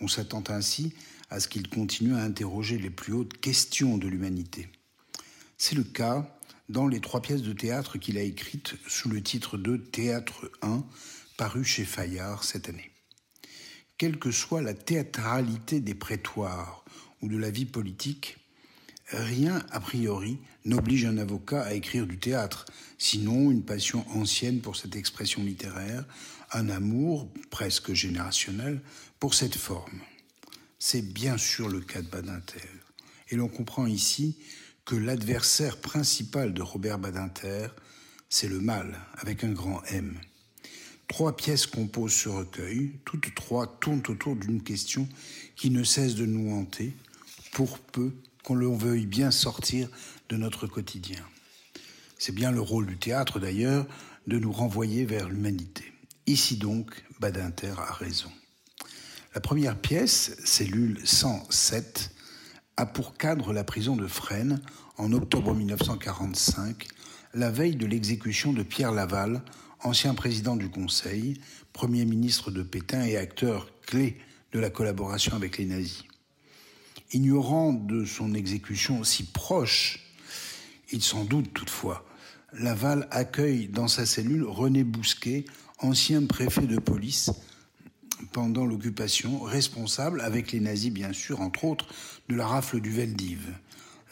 [0.00, 0.94] On s'attend ainsi
[1.30, 4.68] à ce qu'il continue à interroger les plus hautes questions de l'humanité.
[5.58, 6.37] C'est le cas
[6.68, 10.84] dans les trois pièces de théâtre qu'il a écrites sous le titre de Théâtre 1,
[11.36, 12.90] paru chez Fayard cette année.
[13.96, 16.84] Quelle que soit la théâtralité des prétoires
[17.22, 18.36] ou de la vie politique,
[19.08, 22.66] rien a priori n'oblige un avocat à écrire du théâtre,
[22.98, 26.04] sinon une passion ancienne pour cette expression littéraire,
[26.52, 28.82] un amour presque générationnel
[29.18, 30.00] pour cette forme.
[30.78, 32.68] C'est bien sûr le cas de Badinter.
[33.30, 34.38] Et l'on comprend ici
[34.88, 37.68] que l'adversaire principal de Robert Badinter,
[38.30, 40.18] c'est le mal, avec un grand M.
[41.08, 45.06] Trois pièces composent ce recueil, toutes trois tournent autour d'une question
[45.56, 46.96] qui ne cesse de nous hanter,
[47.52, 49.90] pour peu qu'on le veuille bien sortir
[50.30, 51.22] de notre quotidien.
[52.18, 53.86] C'est bien le rôle du théâtre d'ailleurs
[54.26, 55.84] de nous renvoyer vers l'humanité.
[56.26, 58.32] Ici donc, Badinter a raison.
[59.34, 62.10] La première pièce, cellule 107,
[62.78, 64.60] a pour cadre la prison de Fresnes
[64.98, 66.86] en octobre 1945,
[67.34, 69.42] la veille de l'exécution de Pierre Laval,
[69.82, 71.40] ancien président du Conseil,
[71.72, 74.16] premier ministre de Pétain et acteur clé
[74.52, 76.04] de la collaboration avec les nazis.
[77.12, 79.98] Ignorant de son exécution si proche,
[80.92, 82.06] il s'en doute toutefois,
[82.52, 85.46] Laval accueille dans sa cellule René Bousquet,
[85.80, 87.32] ancien préfet de police
[88.32, 91.86] pendant l'occupation, responsable, avec les nazis bien sûr, entre autres,
[92.28, 93.54] de la rafle du Veldiv.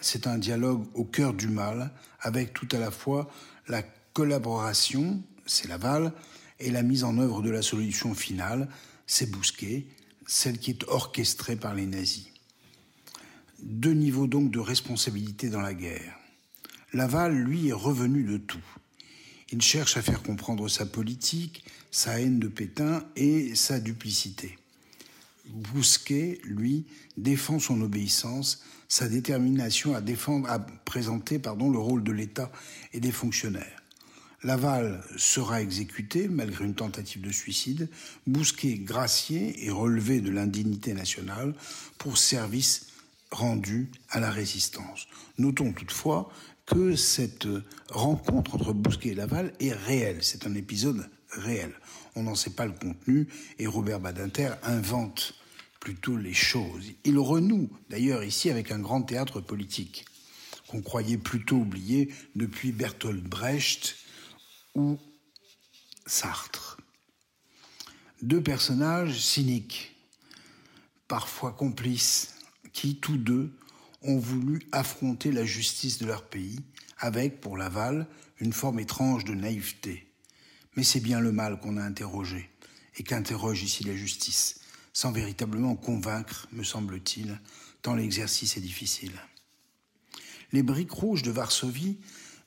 [0.00, 3.30] C'est un dialogue au cœur du mal, avec tout à la fois
[3.68, 6.12] la collaboration, c'est Laval,
[6.58, 8.68] et la mise en œuvre de la solution finale,
[9.06, 9.86] c'est Bousquet,
[10.26, 12.32] celle qui est orchestrée par les nazis.
[13.62, 16.18] Deux niveaux donc de responsabilité dans la guerre.
[16.92, 18.64] Laval, lui, est revenu de tout.
[19.50, 24.58] Il cherche à faire comprendre sa politique, sa haine de Pétain et sa duplicité.
[25.50, 32.12] Bousquet, lui, défend son obéissance, sa détermination à défendre, à présenter, pardon, le rôle de
[32.12, 32.50] l'État
[32.92, 33.82] et des fonctionnaires.
[34.42, 37.88] Laval sera exécuté malgré une tentative de suicide,
[38.26, 41.54] Bousquet gracié et relevé de l'indignité nationale
[41.98, 42.88] pour service
[43.30, 45.08] rendu à la résistance.
[45.38, 46.30] Notons toutefois
[46.64, 47.48] que cette
[47.88, 50.18] rencontre entre Bousquet et Laval est réelle.
[50.20, 51.72] C'est un épisode réel.
[52.16, 55.34] On n'en sait pas le contenu et Robert Badinter invente
[55.80, 56.86] plutôt les choses.
[57.04, 60.06] Il renoue d'ailleurs ici avec un grand théâtre politique
[60.66, 63.96] qu'on croyait plutôt oublié depuis Bertolt Brecht
[64.74, 64.98] ou
[66.06, 66.78] Sartre.
[68.22, 69.94] Deux personnages cyniques,
[71.08, 72.34] parfois complices,
[72.72, 73.52] qui tous deux
[74.02, 76.60] ont voulu affronter la justice de leur pays
[76.98, 78.06] avec, pour Laval,
[78.40, 80.05] une forme étrange de naïveté.
[80.76, 82.50] Mais c'est bien le mal qu'on a interrogé
[82.98, 84.60] et qu'interroge ici la justice,
[84.92, 87.40] sans véritablement convaincre, me semble-t-il,
[87.82, 89.12] tant l'exercice est difficile.
[90.52, 91.98] Les Briques Rouges de Varsovie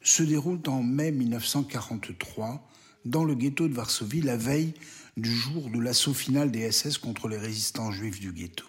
[0.02, 2.68] se déroulent en mai 1943
[3.06, 4.74] dans le ghetto de Varsovie la veille
[5.18, 8.66] du jour de l'assaut final des SS contre les résistants juifs du ghetto.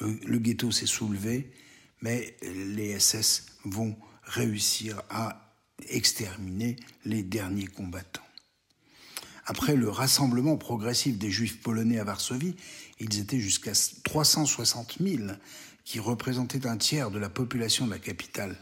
[0.00, 1.52] Le, le ghetto s'est soulevé,
[2.02, 5.56] mais les SS vont réussir à
[5.88, 8.23] exterminer les derniers combattants.
[9.46, 12.56] Après le rassemblement progressif des juifs polonais à Varsovie,
[12.98, 13.72] ils étaient jusqu'à
[14.04, 15.22] 360 000,
[15.84, 18.56] qui représentaient un tiers de la population de la capitale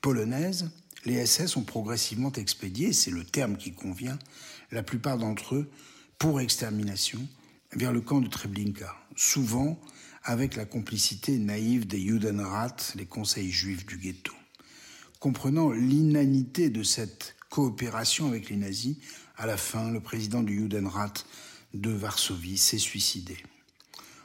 [0.00, 0.70] polonaise.
[1.04, 4.18] Les SS ont progressivement expédié, c'est le terme qui convient,
[4.72, 5.70] la plupart d'entre eux
[6.18, 7.20] pour extermination
[7.72, 9.80] vers le camp de Treblinka, souvent
[10.24, 14.32] avec la complicité naïve des Judenrat, les conseils juifs du ghetto.
[15.18, 18.96] Comprenant l'inanité de cette coopération avec les nazis,
[19.40, 21.14] à la fin, le président du Judenrat
[21.72, 23.38] de Varsovie s'est suicidé.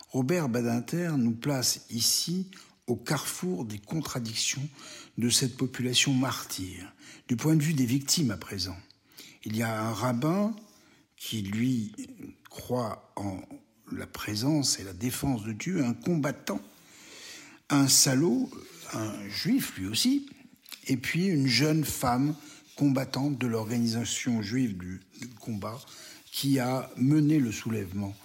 [0.10, 2.51] Robert Badinter nous place ici
[2.86, 4.67] au carrefour des contradictions
[5.17, 6.93] de cette population martyre,
[7.30, 8.75] du point de vue des victimes à présent.
[9.45, 10.54] Il y a un rabbin
[11.15, 11.93] qui, lui,
[12.49, 13.39] croit en
[13.93, 16.60] la présence et la défense de Dieu, un combattant,
[17.69, 18.49] un salaud,
[18.91, 20.30] un juif lui aussi,
[20.88, 22.36] et puis une jeune femme
[22.76, 25.02] combattante de l'organisation juive du,
[25.40, 25.80] combat
[26.32, 28.16] qui a mené le soulèvement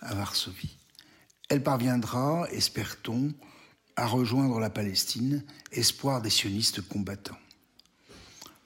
[0.00, 0.76] à Varsovie.
[1.48, 3.32] Elle parviendra, espère-t-on,
[3.96, 7.38] à rejoindre la Palestine, espoir des sionistes combattants.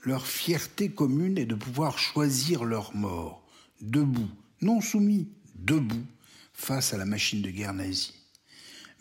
[0.02, 3.42] Leur fierté commune est de pouvoir choisir leur mort,
[3.80, 4.30] debout,
[4.60, 6.04] non soumis, debout,
[6.52, 8.14] face à la machine de guerre nazie.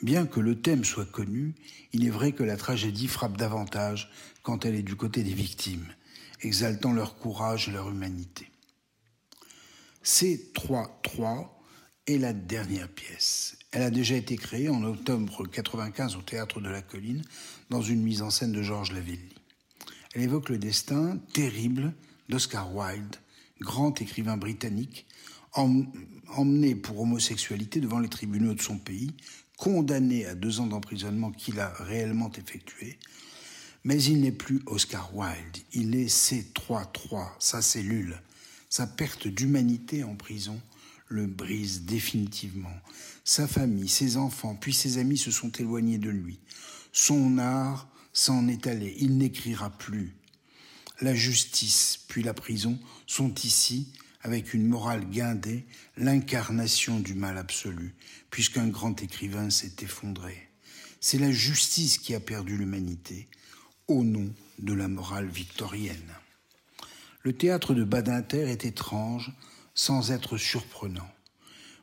[0.02, 1.54] Bien que le thème soit connu,
[1.94, 5.86] il est vrai que la tragédie frappe davantage quand elle est du côté des victimes,
[6.44, 8.50] exaltant leur courage et leur humanité.
[10.04, 11.48] C3-3
[12.08, 13.58] est la dernière pièce.
[13.72, 17.24] Elle a déjà été créée en octobre 95 au Théâtre de la Colline
[17.70, 19.34] dans une mise en scène de Georges Lavelli.
[20.14, 21.94] Elle évoque le destin terrible
[22.30, 23.16] d'Oscar Wilde,
[23.62, 25.08] grand écrivain britannique,
[25.54, 29.12] emmené pour homosexualité devant les tribunaux de son pays,
[29.58, 33.00] condamné à deux ans d'emprisonnement qu'il a réellement effectué,
[33.84, 38.22] mais il n'est plus Oscar Wilde, il est C3-3, sa cellule.
[38.69, 40.60] Sa perte d'humanité en prison
[41.08, 42.76] le brise définitivement.
[43.24, 46.39] Sa famille, ses enfants, puis ses amis se sont éloignés de lui.
[46.91, 50.15] Son art s'en est allé, il n'écrira plus.
[51.02, 53.91] La justice, puis la prison sont ici,
[54.22, 55.65] avec une morale guindée,
[55.98, 57.93] l'incarnation du mal absolu,
[58.30, 60.50] puisqu'un grand écrivain s'est effondré.
[61.02, 63.28] C'est la justice qui a perdu l'humanité
[63.88, 66.13] au nom de la morale victorienne.
[67.22, 69.34] Le théâtre de Badinter est étrange
[69.74, 71.10] sans être surprenant.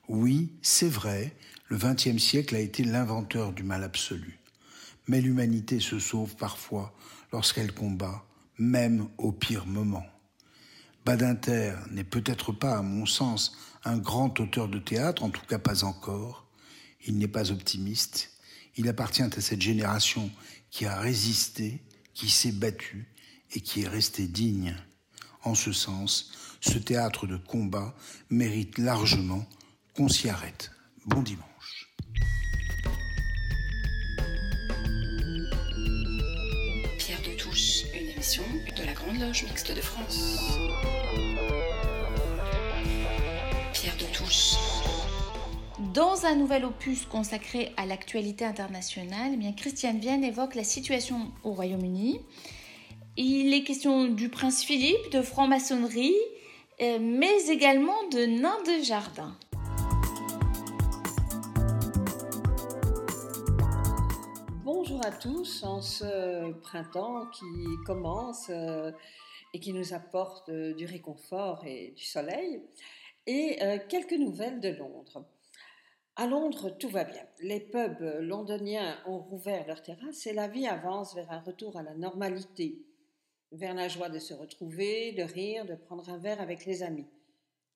[0.08, 1.36] Oui, c'est vrai,
[1.66, 4.38] le XXe siècle a été l'inventeur du mal absolu.
[5.08, 6.94] Mais l'humanité se sauve parfois
[7.32, 8.24] lorsqu'elle combat,
[8.58, 10.06] même au pire moment.
[11.04, 15.58] Badinter n'est peut-être pas, à mon sens, un grand auteur de théâtre, en tout cas
[15.58, 16.46] pas encore.
[17.06, 18.32] Il n'est pas optimiste.
[18.76, 20.30] Il appartient à cette génération
[20.70, 21.82] qui a résisté
[22.20, 23.09] qui s'est battu
[23.54, 24.76] et qui est resté digne.
[25.42, 26.30] En ce sens,
[26.61, 27.96] ce théâtre de combat
[28.28, 29.48] mérite largement
[29.96, 30.70] qu'on s'y arrête.
[31.06, 31.88] Bon dimanche.
[36.98, 38.44] Pierre de Touche, une émission
[38.76, 40.42] de la Grande Loge Mixte de France.
[43.72, 44.56] Pierre de Touche.
[45.80, 51.32] Dans un nouvel opus consacré à l'actualité internationale, eh bien Christiane Vienne évoque la situation
[51.42, 52.20] au Royaume-Uni.
[53.16, 56.14] Il est question du prince Philippe, de franc-maçonnerie,
[56.82, 59.34] euh, mais également de nains de jardin.
[64.62, 67.46] Bonjour à tous en ce printemps qui
[67.86, 68.92] commence euh,
[69.54, 72.60] et qui nous apporte euh, du réconfort et du soleil.
[73.26, 75.24] Et quelques nouvelles de Londres.
[76.17, 77.25] À Londres, tout va bien.
[77.40, 81.83] Les pubs londoniens ont rouvert leurs terrasses et la vie avance vers un retour à
[81.83, 82.85] la normalité,
[83.52, 87.06] vers la joie de se retrouver, de rire, de prendre un verre avec les amis.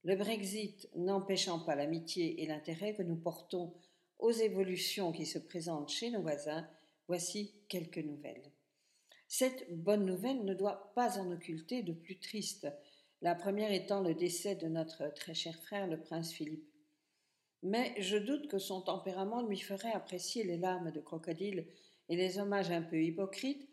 [0.02, 3.72] Le Brexit n'empêchant pas l'amitié et l'intérêt que nous portons
[4.18, 6.68] aux évolutions qui se présentent chez nos voisins,
[7.08, 8.52] voici quelques nouvelles.
[9.28, 12.68] Cette bonne nouvelle ne doit pas en occulter de plus tristes,
[13.22, 16.73] la première étant le décès de notre très cher frère, le prince Philippe.
[17.64, 21.66] Mais je doute que son tempérament lui ferait apprécier les larmes de crocodile
[22.10, 23.66] et les hommages un peu hypocrites,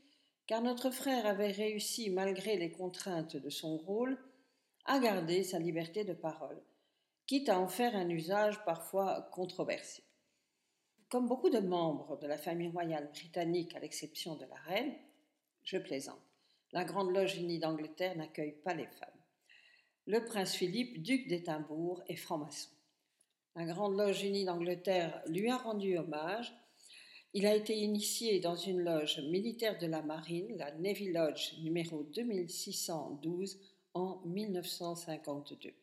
[0.48, 4.18] car notre frère avait réussi, malgré les contraintes de son rôle,
[4.86, 6.64] à garder sa liberté de parole,
[7.28, 10.04] quitte à en faire un usage parfois controversé.
[11.10, 14.96] Comme beaucoup de membres de la famille royale britannique, à l'exception de la reine,
[15.66, 16.22] je plaisante,
[16.72, 19.10] la Grande Loge unie d'Angleterre n'accueille pas les femmes.
[20.08, 22.70] Le prince Philippe, duc d'Édimbourg, est franc-maçon.
[23.58, 26.54] La Grande Loge unie d'Angleterre lui a rendu hommage.
[27.34, 32.04] Il a été initié dans une loge militaire de la marine, la Navy Lodge numéro
[32.16, 33.60] 2612,
[33.94, 35.74] en 1952.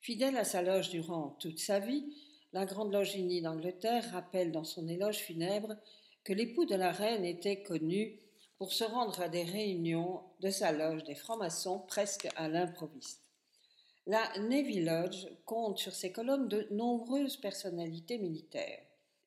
[0.00, 2.06] Fidèle à sa loge durant toute sa vie,
[2.54, 5.76] la Grande Loge unie d'Angleterre rappelle dans son éloge funèbre
[6.24, 8.18] que l'époux de la reine était connu
[8.56, 13.23] pour se rendre à des réunions de sa loge des francs-maçons presque à l'improviste.
[14.06, 18.82] La Navy Lodge compte sur ses colonnes de nombreuses personnalités militaires.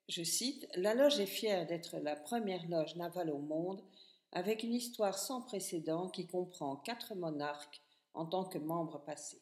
[0.08, 3.82] Je cite La loge est fière d'être la première loge navale au monde,
[4.32, 7.82] avec une histoire sans précédent qui comprend quatre monarques
[8.14, 9.42] en tant que membres passés.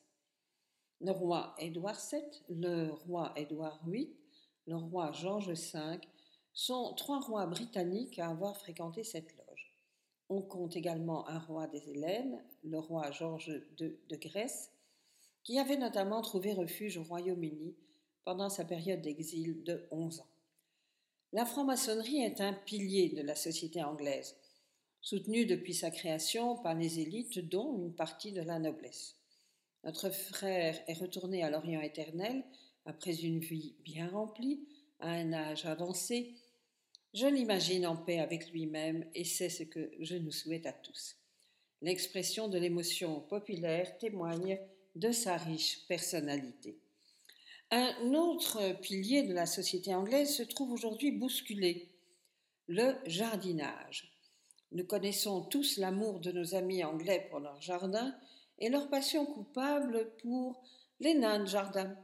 [1.01, 4.15] Le roi Édouard VII, le roi Édouard VIII,
[4.67, 5.99] le roi George V
[6.53, 9.77] sont trois rois britanniques à avoir fréquenté cette loge.
[10.29, 14.71] On compte également un roi des Hélènes, le roi George II de Grèce,
[15.45, 17.75] qui avait notamment trouvé refuge au Royaume-Uni
[18.25, 20.27] pendant sa période d'exil de 11 ans.
[21.31, 24.35] La franc-maçonnerie est un pilier de la société anglaise,
[25.01, 29.15] soutenue depuis sa création par les élites, dont une partie de la noblesse.
[29.83, 32.43] Notre frère est retourné à l'Orient éternel
[32.85, 34.67] après une vie bien remplie,
[34.99, 36.33] à un âge avancé.
[37.13, 41.17] Je l'imagine en paix avec lui-même et c'est ce que je nous souhaite à tous.
[41.83, 44.59] L'expression de l'émotion populaire témoigne
[44.95, 46.79] de sa riche personnalité.
[47.71, 51.89] Un autre pilier de la société anglaise se trouve aujourd'hui bousculé,
[52.67, 54.11] le jardinage.
[54.71, 58.15] Nous connaissons tous l'amour de nos amis anglais pour leur jardin
[58.59, 60.61] et leur passion coupable pour
[60.99, 61.95] les nains de jardin.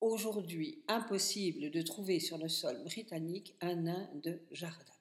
[0.00, 4.92] Aujourd'hui, impossible de trouver sur le sol britannique un nain de jardin.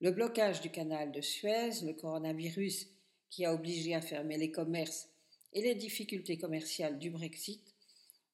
[0.00, 2.88] Le blocage du canal de Suez, le coronavirus
[3.30, 5.08] qui a obligé à fermer les commerces
[5.54, 7.62] et les difficultés commerciales du Brexit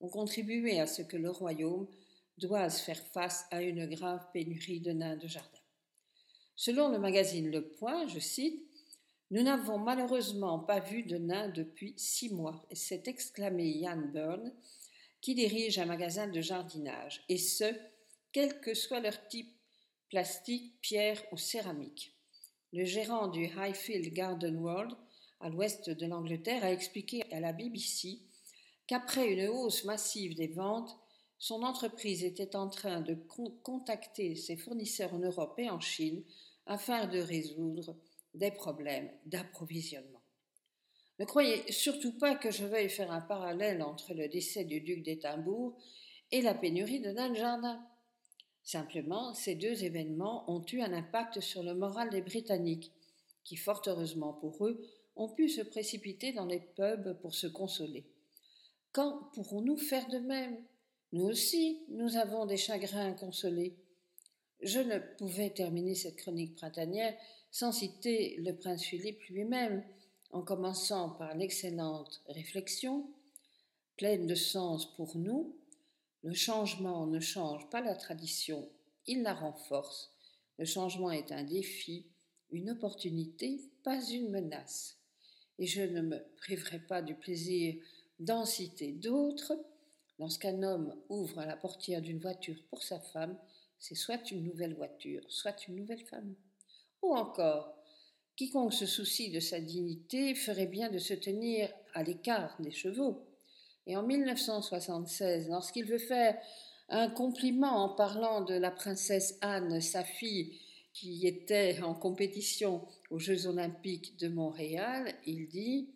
[0.00, 1.86] ont contribué à ce que le Royaume
[2.38, 5.48] doive faire face à une grave pénurie de nains de jardin.
[6.56, 8.66] Selon le magazine Le Point, je cite,
[9.30, 14.52] Nous n'avons malheureusement pas vu de nains depuis six mois, s'est exclamé Yann Byrne,
[15.20, 17.64] qui dirige un magasin de jardinage, et ce,
[18.32, 19.54] quel que soit leur type,
[20.08, 22.16] plastique, pierre ou céramique.
[22.72, 24.96] Le gérant du Highfield Garden World
[25.40, 28.20] à l'ouest de l'Angleterre, a expliqué à la BBC
[28.86, 30.96] qu'après une hausse massive des ventes,
[31.38, 33.14] son entreprise était en train de
[33.62, 36.22] contacter ses fournisseurs en Europe et en Chine
[36.66, 37.96] afin de résoudre
[38.34, 40.20] des problèmes d'approvisionnement.
[41.18, 45.02] Ne croyez surtout pas que je veuille faire un parallèle entre le décès du duc
[45.02, 45.76] d'Édimbourg
[46.30, 47.80] et la pénurie de jardin.
[48.62, 52.92] Simplement, ces deux événements ont eu un impact sur le moral des Britanniques,
[53.44, 54.86] qui, fort heureusement pour eux,
[55.20, 58.06] ont pu se précipiter dans les pubs pour se consoler.
[58.92, 60.56] Quand pourrons-nous faire de même?
[61.12, 63.76] Nous aussi, nous avons des chagrins à consoler.
[64.62, 67.14] Je ne pouvais terminer cette chronique printanière
[67.50, 69.84] sans citer le prince Philippe lui-même,
[70.30, 73.06] en commençant par l'excellente réflexion,
[73.98, 75.54] pleine de sens pour nous,
[76.22, 78.66] le changement ne change pas la tradition,
[79.06, 80.14] il la renforce.
[80.58, 82.06] Le changement est un défi,
[82.50, 84.99] une opportunité, pas une menace
[85.60, 87.76] et je ne me priverai pas du plaisir
[88.18, 89.52] d'en citer d'autres.
[90.18, 93.38] Lorsqu'un homme ouvre la portière d'une voiture pour sa femme,
[93.78, 96.34] c'est soit une nouvelle voiture, soit une nouvelle femme.
[97.02, 97.74] Ou encore,
[98.36, 103.26] quiconque se soucie de sa dignité ferait bien de se tenir à l'écart des chevaux.
[103.86, 106.38] Et en 1976, lorsqu'il veut faire
[106.88, 110.58] un compliment en parlant de la princesse Anne, sa fille,
[110.92, 115.90] qui était en compétition aux Jeux olympiques de Montréal, il dit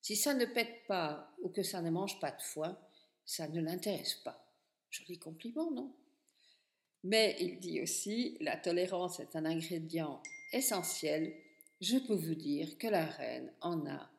[0.00, 2.78] Si ça ne pète pas ou que ça ne mange pas de foin,
[3.24, 4.44] ça ne l'intéresse pas.
[4.90, 5.92] Joli compliment, non?
[7.04, 10.22] Mais il dit aussi La tolérance est un ingrédient
[10.52, 11.34] essentiel.
[11.80, 14.10] Je peux vous dire que la reine en a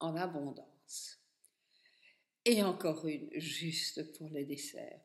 [0.00, 1.18] en abondance.
[2.44, 5.00] Et encore une, juste pour le dessert.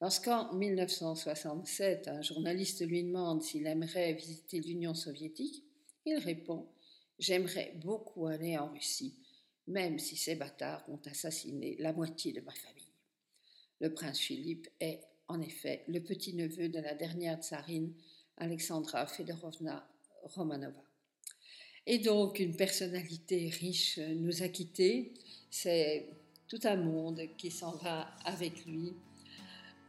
[0.00, 5.64] Lorsqu'en 1967, un journaliste lui demande s'il aimerait visiter l'Union soviétique,
[6.06, 6.68] il répond
[7.18, 9.16] J'aimerais beaucoup aller en Russie,
[9.66, 12.92] même si ces bâtards ont assassiné la moitié de ma famille.
[13.80, 17.92] Le prince Philippe est, en effet, le petit-neveu de la dernière tsarine,
[18.36, 19.84] Alexandra Fedorovna
[20.22, 20.84] Romanova.
[21.86, 25.14] Et donc, une personnalité riche nous a quittés.
[25.50, 26.08] C'est
[26.46, 28.94] tout un monde qui s'en va avec lui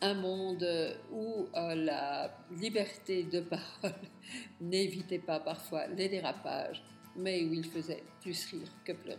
[0.02, 0.66] un monde
[1.12, 3.95] où euh, la liberté de parole
[4.62, 6.82] n'évitait pas parfois les dérapages,
[7.16, 9.18] mais où il faisait plus rire que pleurer.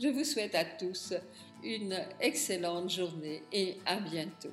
[0.00, 1.14] Je vous souhaite à tous
[1.62, 4.52] une excellente journée et à bientôt.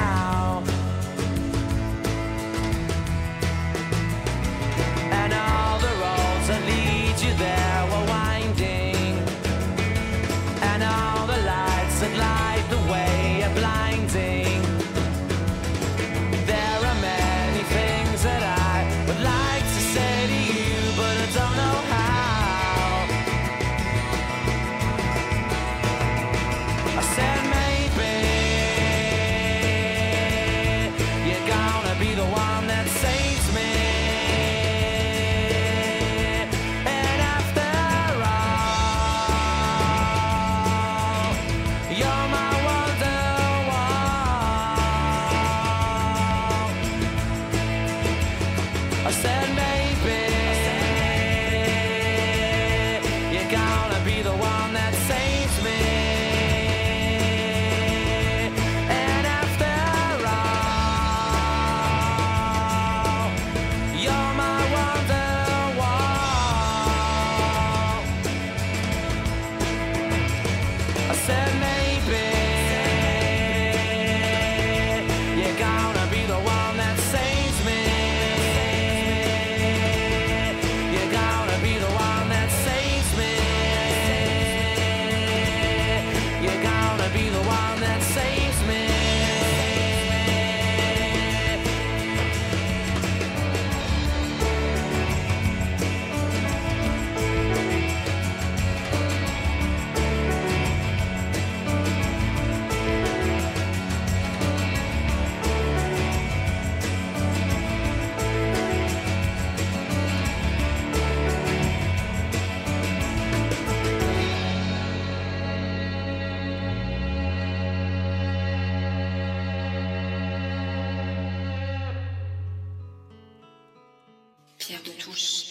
[124.61, 125.45] Pierre de Touche.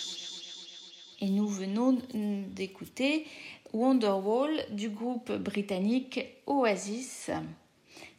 [1.20, 3.26] Et nous venons d'écouter
[3.72, 7.32] Wonderwall du groupe britannique Oasis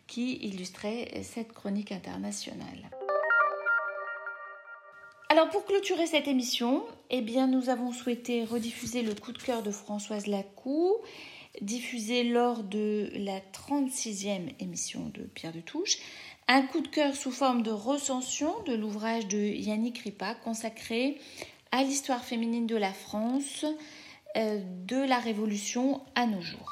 [0.05, 2.89] qui illustrait cette chronique internationale.
[5.29, 9.63] Alors pour clôturer cette émission, eh bien nous avons souhaité rediffuser le coup de cœur
[9.63, 10.97] de Françoise Lacou,
[11.61, 15.99] diffusé lors de la 36e émission de Pierre de Touche,
[16.47, 21.19] un coup de cœur sous forme de recension de l'ouvrage de Yannick Ripa consacré
[21.71, 23.65] à l'histoire féminine de la France
[24.35, 26.69] euh, de la Révolution à nos jours.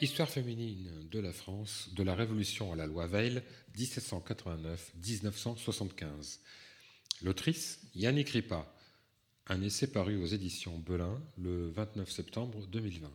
[0.00, 3.42] Histoire féminine de la France, de la Révolution à la loi Veil,
[3.78, 6.40] 1789-1975.
[7.22, 8.66] L'autrice, Yannick Ripa.
[9.46, 13.10] un essai paru aux éditions Belin le 29 septembre 2020.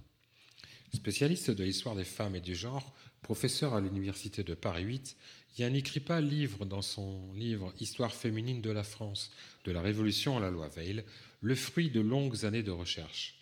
[0.93, 5.15] Spécialiste de l'histoire des femmes et du genre, professeur à l'université de Paris 8,
[5.57, 9.31] Yannick Ripa livre dans son livre Histoire féminine de la France,
[9.65, 11.03] de la Révolution à la loi Veil,
[11.41, 13.37] le fruit de longues années de recherche.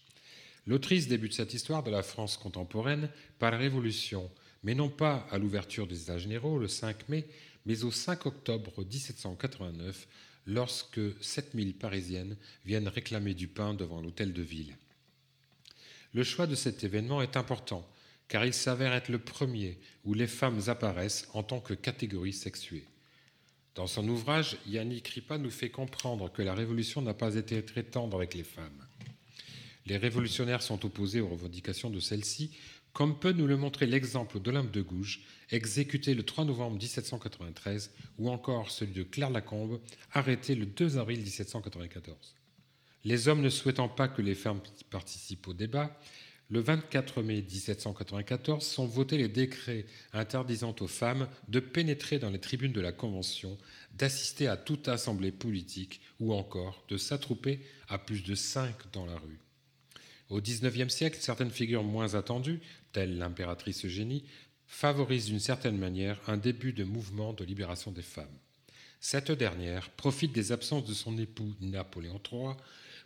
[0.67, 3.09] L'autrice débute cette histoire de la France contemporaine
[3.39, 4.29] par la Révolution,
[4.63, 7.25] mais non pas à l'ouverture des États généraux le 5 mai,
[7.65, 10.07] mais au 5 octobre 1789,
[10.45, 14.75] lorsque 7000 Parisiennes viennent réclamer du pain devant l'hôtel de ville.
[16.13, 17.87] Le choix de cet événement est important,
[18.29, 22.85] car il s'avère être le premier où les femmes apparaissent en tant que catégorie sexuée.
[23.75, 27.83] Dans son ouvrage, Yannick Ripa nous fait comprendre que la Révolution n'a pas été très
[27.83, 28.85] tendre avec les femmes.
[29.85, 32.51] Les révolutionnaires sont opposés aux revendications de celles-ci,
[32.93, 35.21] comme peut nous le montrer l'exemple d'Olympe de Gouges,
[35.51, 39.79] exécuté le 3 novembre 1793, ou encore celui de Claire Lacombe,
[40.11, 42.35] arrêté le 2 avril 1794.
[43.05, 45.97] Les hommes ne souhaitant pas que les femmes participent au débat,
[46.49, 52.39] le 24 mai 1794 sont votés les décrets interdisant aux femmes de pénétrer dans les
[52.39, 53.57] tribunes de la Convention,
[53.93, 59.17] d'assister à toute assemblée politique ou encore de s'attrouper à plus de cinq dans la
[59.17, 59.39] rue.
[60.29, 62.61] Au XIXe siècle, certaines figures moins attendues,
[62.93, 64.23] telles l'impératrice Eugénie,
[64.65, 68.27] favorisent d'une certaine manière un début de mouvement de libération des femmes.
[68.99, 72.55] Cette dernière profite des absences de son époux Napoléon III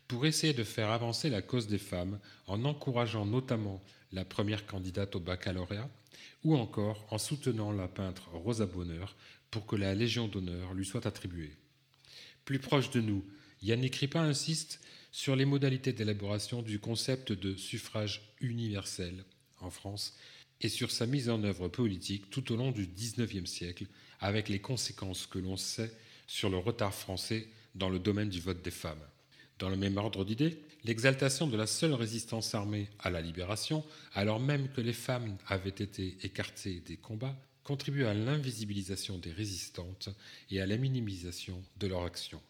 [0.08, 3.82] pour essayer de faire avancer la cause des femmes en encourageant notamment
[4.12, 5.89] la première candidate au baccalauréat
[6.43, 9.16] ou encore en soutenant la peintre Rosa Bonheur
[9.49, 11.56] pour que la Légion d'honneur lui soit attribuée.
[12.45, 13.24] Plus proche de nous,
[13.62, 14.82] Yannick Ripa insiste
[15.12, 19.24] sur les modalités d'élaboration du concept de suffrage universel
[19.62, 20.18] en France
[20.60, 23.86] et sur sa mise en œuvre politique tout au long du XIXe siècle,
[24.20, 25.91] avec les conséquences que l'on sait
[26.28, 29.06] sur le retard français dans le domaine du vote des femmes.
[29.60, 33.84] Dans le même ordre d'idées, l'exaltation de la seule résistance armée à la libération,
[34.14, 40.10] alors même que les femmes avaient été écartées des combats, contribue à l'invisibilisation des résistantes
[40.49, 42.41] et à la minimisation de leur action.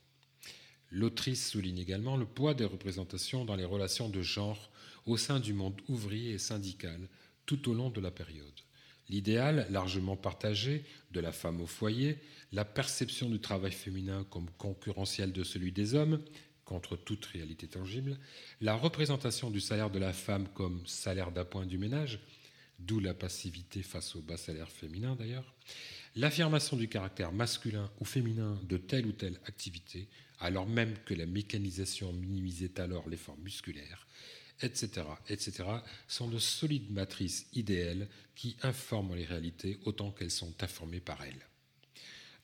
[0.90, 4.70] L'autrice souligne également le poids des représentations dans les relations de genre
[5.06, 7.00] au sein du monde ouvrier et syndical
[7.46, 8.62] tout au long de la période.
[9.10, 12.18] L'idéal, largement partagé, de la femme au foyer,
[12.52, 16.20] la perception du travail féminin comme concurrentiel de celui des hommes,
[16.66, 18.18] contre toute réalité tangible,
[18.62, 22.20] la représentation du salaire de la femme comme salaire d'appoint du ménage,
[22.80, 25.54] d'où la passivité face au bas salaire féminin d'ailleurs,
[26.16, 30.08] l'affirmation du caractère masculin ou féminin de telle ou telle activité,
[30.40, 34.08] alors même que la mécanisation minimisait alors l'effort musculaire,
[34.62, 35.64] etc., etc.,
[36.08, 41.48] sont de solides matrices idéales qui informent les réalités autant qu'elles sont informées par elles.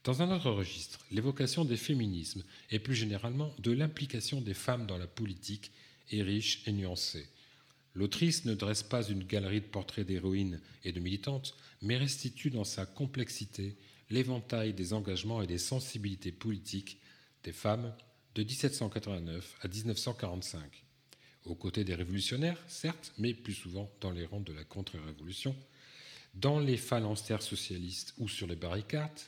[0.03, 4.97] Dans un autre registre, l'évocation des féminismes et plus généralement de l'implication des femmes dans
[4.97, 5.71] la politique
[6.11, 7.27] est riche et nuancée.
[7.95, 12.63] L'autrice ne dresse pas une galerie de portraits d'héroïnes et de militantes, mais restitue dans
[12.63, 13.75] sa complexité
[14.09, 16.99] l'éventail des engagements et des sensibilités politiques
[17.43, 17.93] des femmes
[18.35, 20.83] de 1789 à 1945
[21.45, 25.55] aux côtés des révolutionnaires, certes, mais plus souvent dans les rangs de la contre-révolution,
[26.35, 29.19] dans les phalanstères socialistes ou sur les barricades,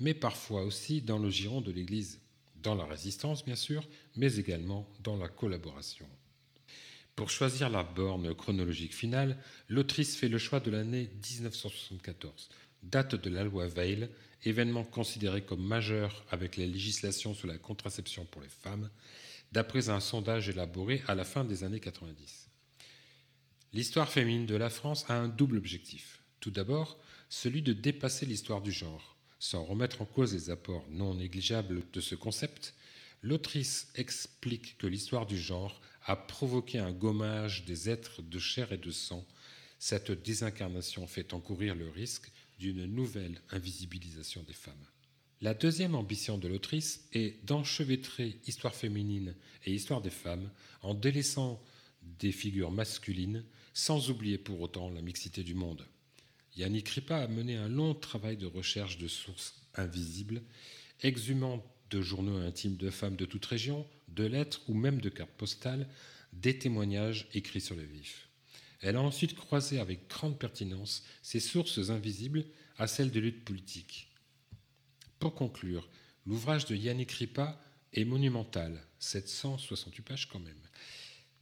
[0.00, 2.20] mais parfois aussi dans le giron de l'Église,
[2.62, 3.86] dans la résistance bien sûr,
[4.16, 6.06] mais également dans la collaboration.
[7.16, 9.36] Pour choisir la borne chronologique finale,
[9.68, 12.48] l'autrice fait le choix de l'année 1974,
[12.82, 14.08] date de la loi Veil,
[14.44, 18.88] événement considéré comme majeur avec les législations sur la contraception pour les femmes,
[19.52, 22.48] d'après un sondage élaboré à la fin des années 90.
[23.72, 26.22] L'histoire féminine de la France a un double objectif.
[26.40, 26.98] Tout d'abord,
[27.28, 29.16] celui de dépasser l'histoire du genre.
[29.42, 32.74] Sans remettre en cause les apports non négligeables de ce concept,
[33.22, 38.76] l'autrice explique que l'histoire du genre a provoqué un gommage des êtres de chair et
[38.76, 39.26] de sang.
[39.78, 44.86] Cette désincarnation fait encourir le risque d'une nouvelle invisibilisation des femmes.
[45.40, 49.34] La deuxième ambition de l'autrice est d'enchevêtrer histoire féminine
[49.64, 50.50] et histoire des femmes
[50.82, 51.62] en délaissant
[52.02, 55.86] des figures masculines sans oublier pour autant la mixité du monde.
[56.60, 60.42] Yannick Ripa a mené un long travail de recherche de sources invisibles,
[61.02, 65.30] exhumant de journaux intimes de femmes de toute région, de lettres ou même de cartes
[65.36, 65.88] postales,
[66.32, 68.28] des témoignages écrits sur le vif.
[68.80, 72.44] Elle a ensuite croisé avec grande pertinence ces sources invisibles
[72.78, 74.10] à celles de lutte politique
[75.20, 75.86] pour conclure,
[76.24, 77.60] l'ouvrage de Yannick Ripa
[77.92, 80.66] est monumental, 768 pages quand même,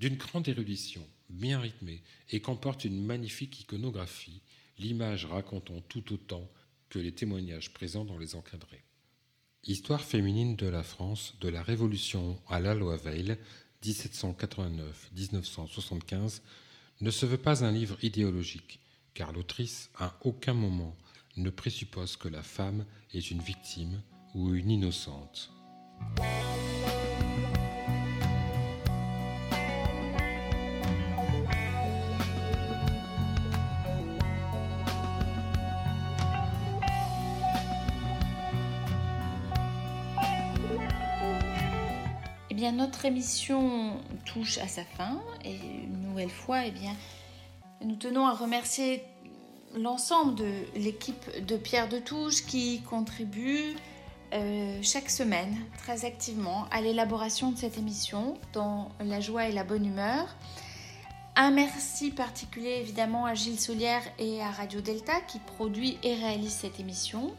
[0.01, 4.43] d'une grande érudition, bien rythmée, et comporte une magnifique iconographie,
[4.79, 6.51] l'image racontant tout autant
[6.89, 8.83] que les témoignages présents dans les encadrés.
[9.65, 13.37] Histoire féminine de la France de la Révolution à la loi Veil
[13.85, 16.41] 1789-1975
[17.01, 18.81] ne se veut pas un livre idéologique,
[19.15, 20.97] car l'autrice à aucun moment
[21.37, 24.03] ne présuppose que la femme est une victime
[24.35, 25.53] ou une innocente.
[42.79, 46.95] Notre émission touche à sa fin et une nouvelle fois, eh bien,
[47.85, 49.03] nous tenons à remercier
[49.75, 53.75] l'ensemble de l'équipe de Pierre de Touche qui contribue
[54.33, 59.65] euh, chaque semaine très activement à l'élaboration de cette émission dans la joie et la
[59.65, 60.37] bonne humeur.
[61.35, 66.53] Un merci particulier évidemment à Gilles Solière et à Radio Delta qui produit et réalise
[66.53, 67.35] cette émission.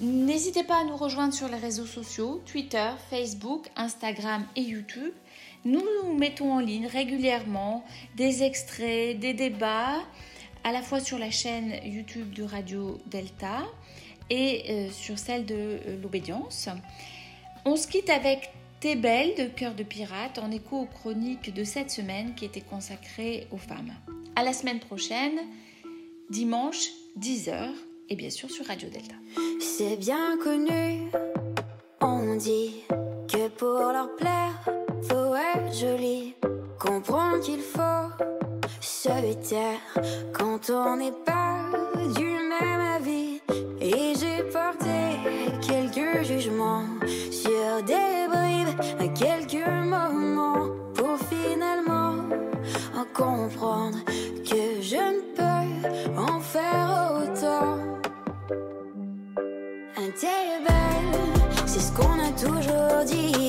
[0.00, 5.12] N'hésitez pas à nous rejoindre sur les réseaux sociaux, Twitter, Facebook, Instagram et YouTube.
[5.64, 7.84] Nous nous mettons en ligne régulièrement
[8.16, 10.02] des extraits, des débats,
[10.64, 13.62] à la fois sur la chaîne YouTube de Radio Delta
[14.30, 16.68] et euh, sur celle de euh, l'Obédience.
[17.64, 21.64] On se quitte avec T'es belle de Cœur de Pirate en écho aux chroniques de
[21.64, 23.94] cette semaine qui étaient consacrées aux femmes.
[24.36, 25.38] À la semaine prochaine,
[26.28, 26.88] dimanche
[27.18, 27.70] 10h
[28.08, 29.14] et bien sûr sur Radio Delta.
[29.60, 31.10] C'est bien connu,
[32.00, 32.84] on dit
[33.28, 34.64] que pour leur plaire,
[35.02, 36.34] faut être joli.
[36.78, 38.24] Comprendre qu'il faut
[38.80, 39.80] se taire
[40.32, 41.70] quand on n'est pas
[42.14, 43.40] du même avis.
[43.80, 45.18] Et j'ai porté
[45.60, 46.84] quelques jugements
[47.30, 52.16] sur des bribes, quelques moments pour finalement
[52.94, 57.83] en comprendre que je ne peux en faire autant.
[60.14, 63.43] Un t'es belle, c'est ce qu'on a toujours dit,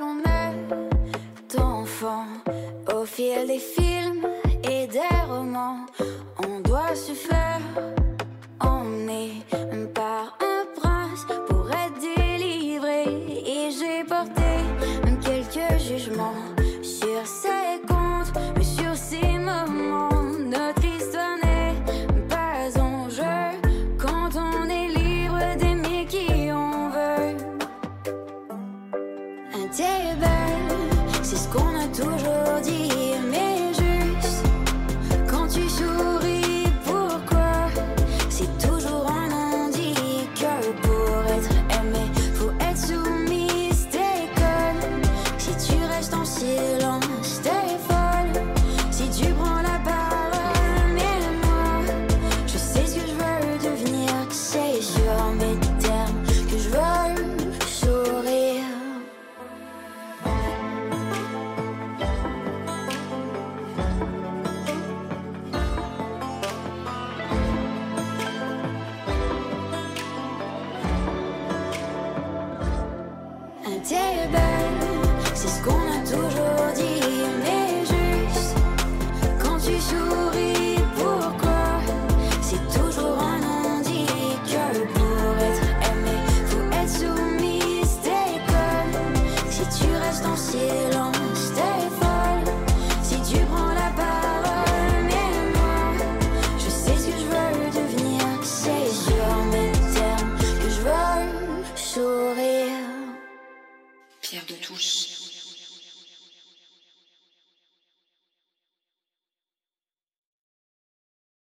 [0.00, 2.26] L'on est enfant,
[2.92, 4.26] au fil des films
[4.64, 5.86] et des romans,
[6.44, 7.53] on doit se faire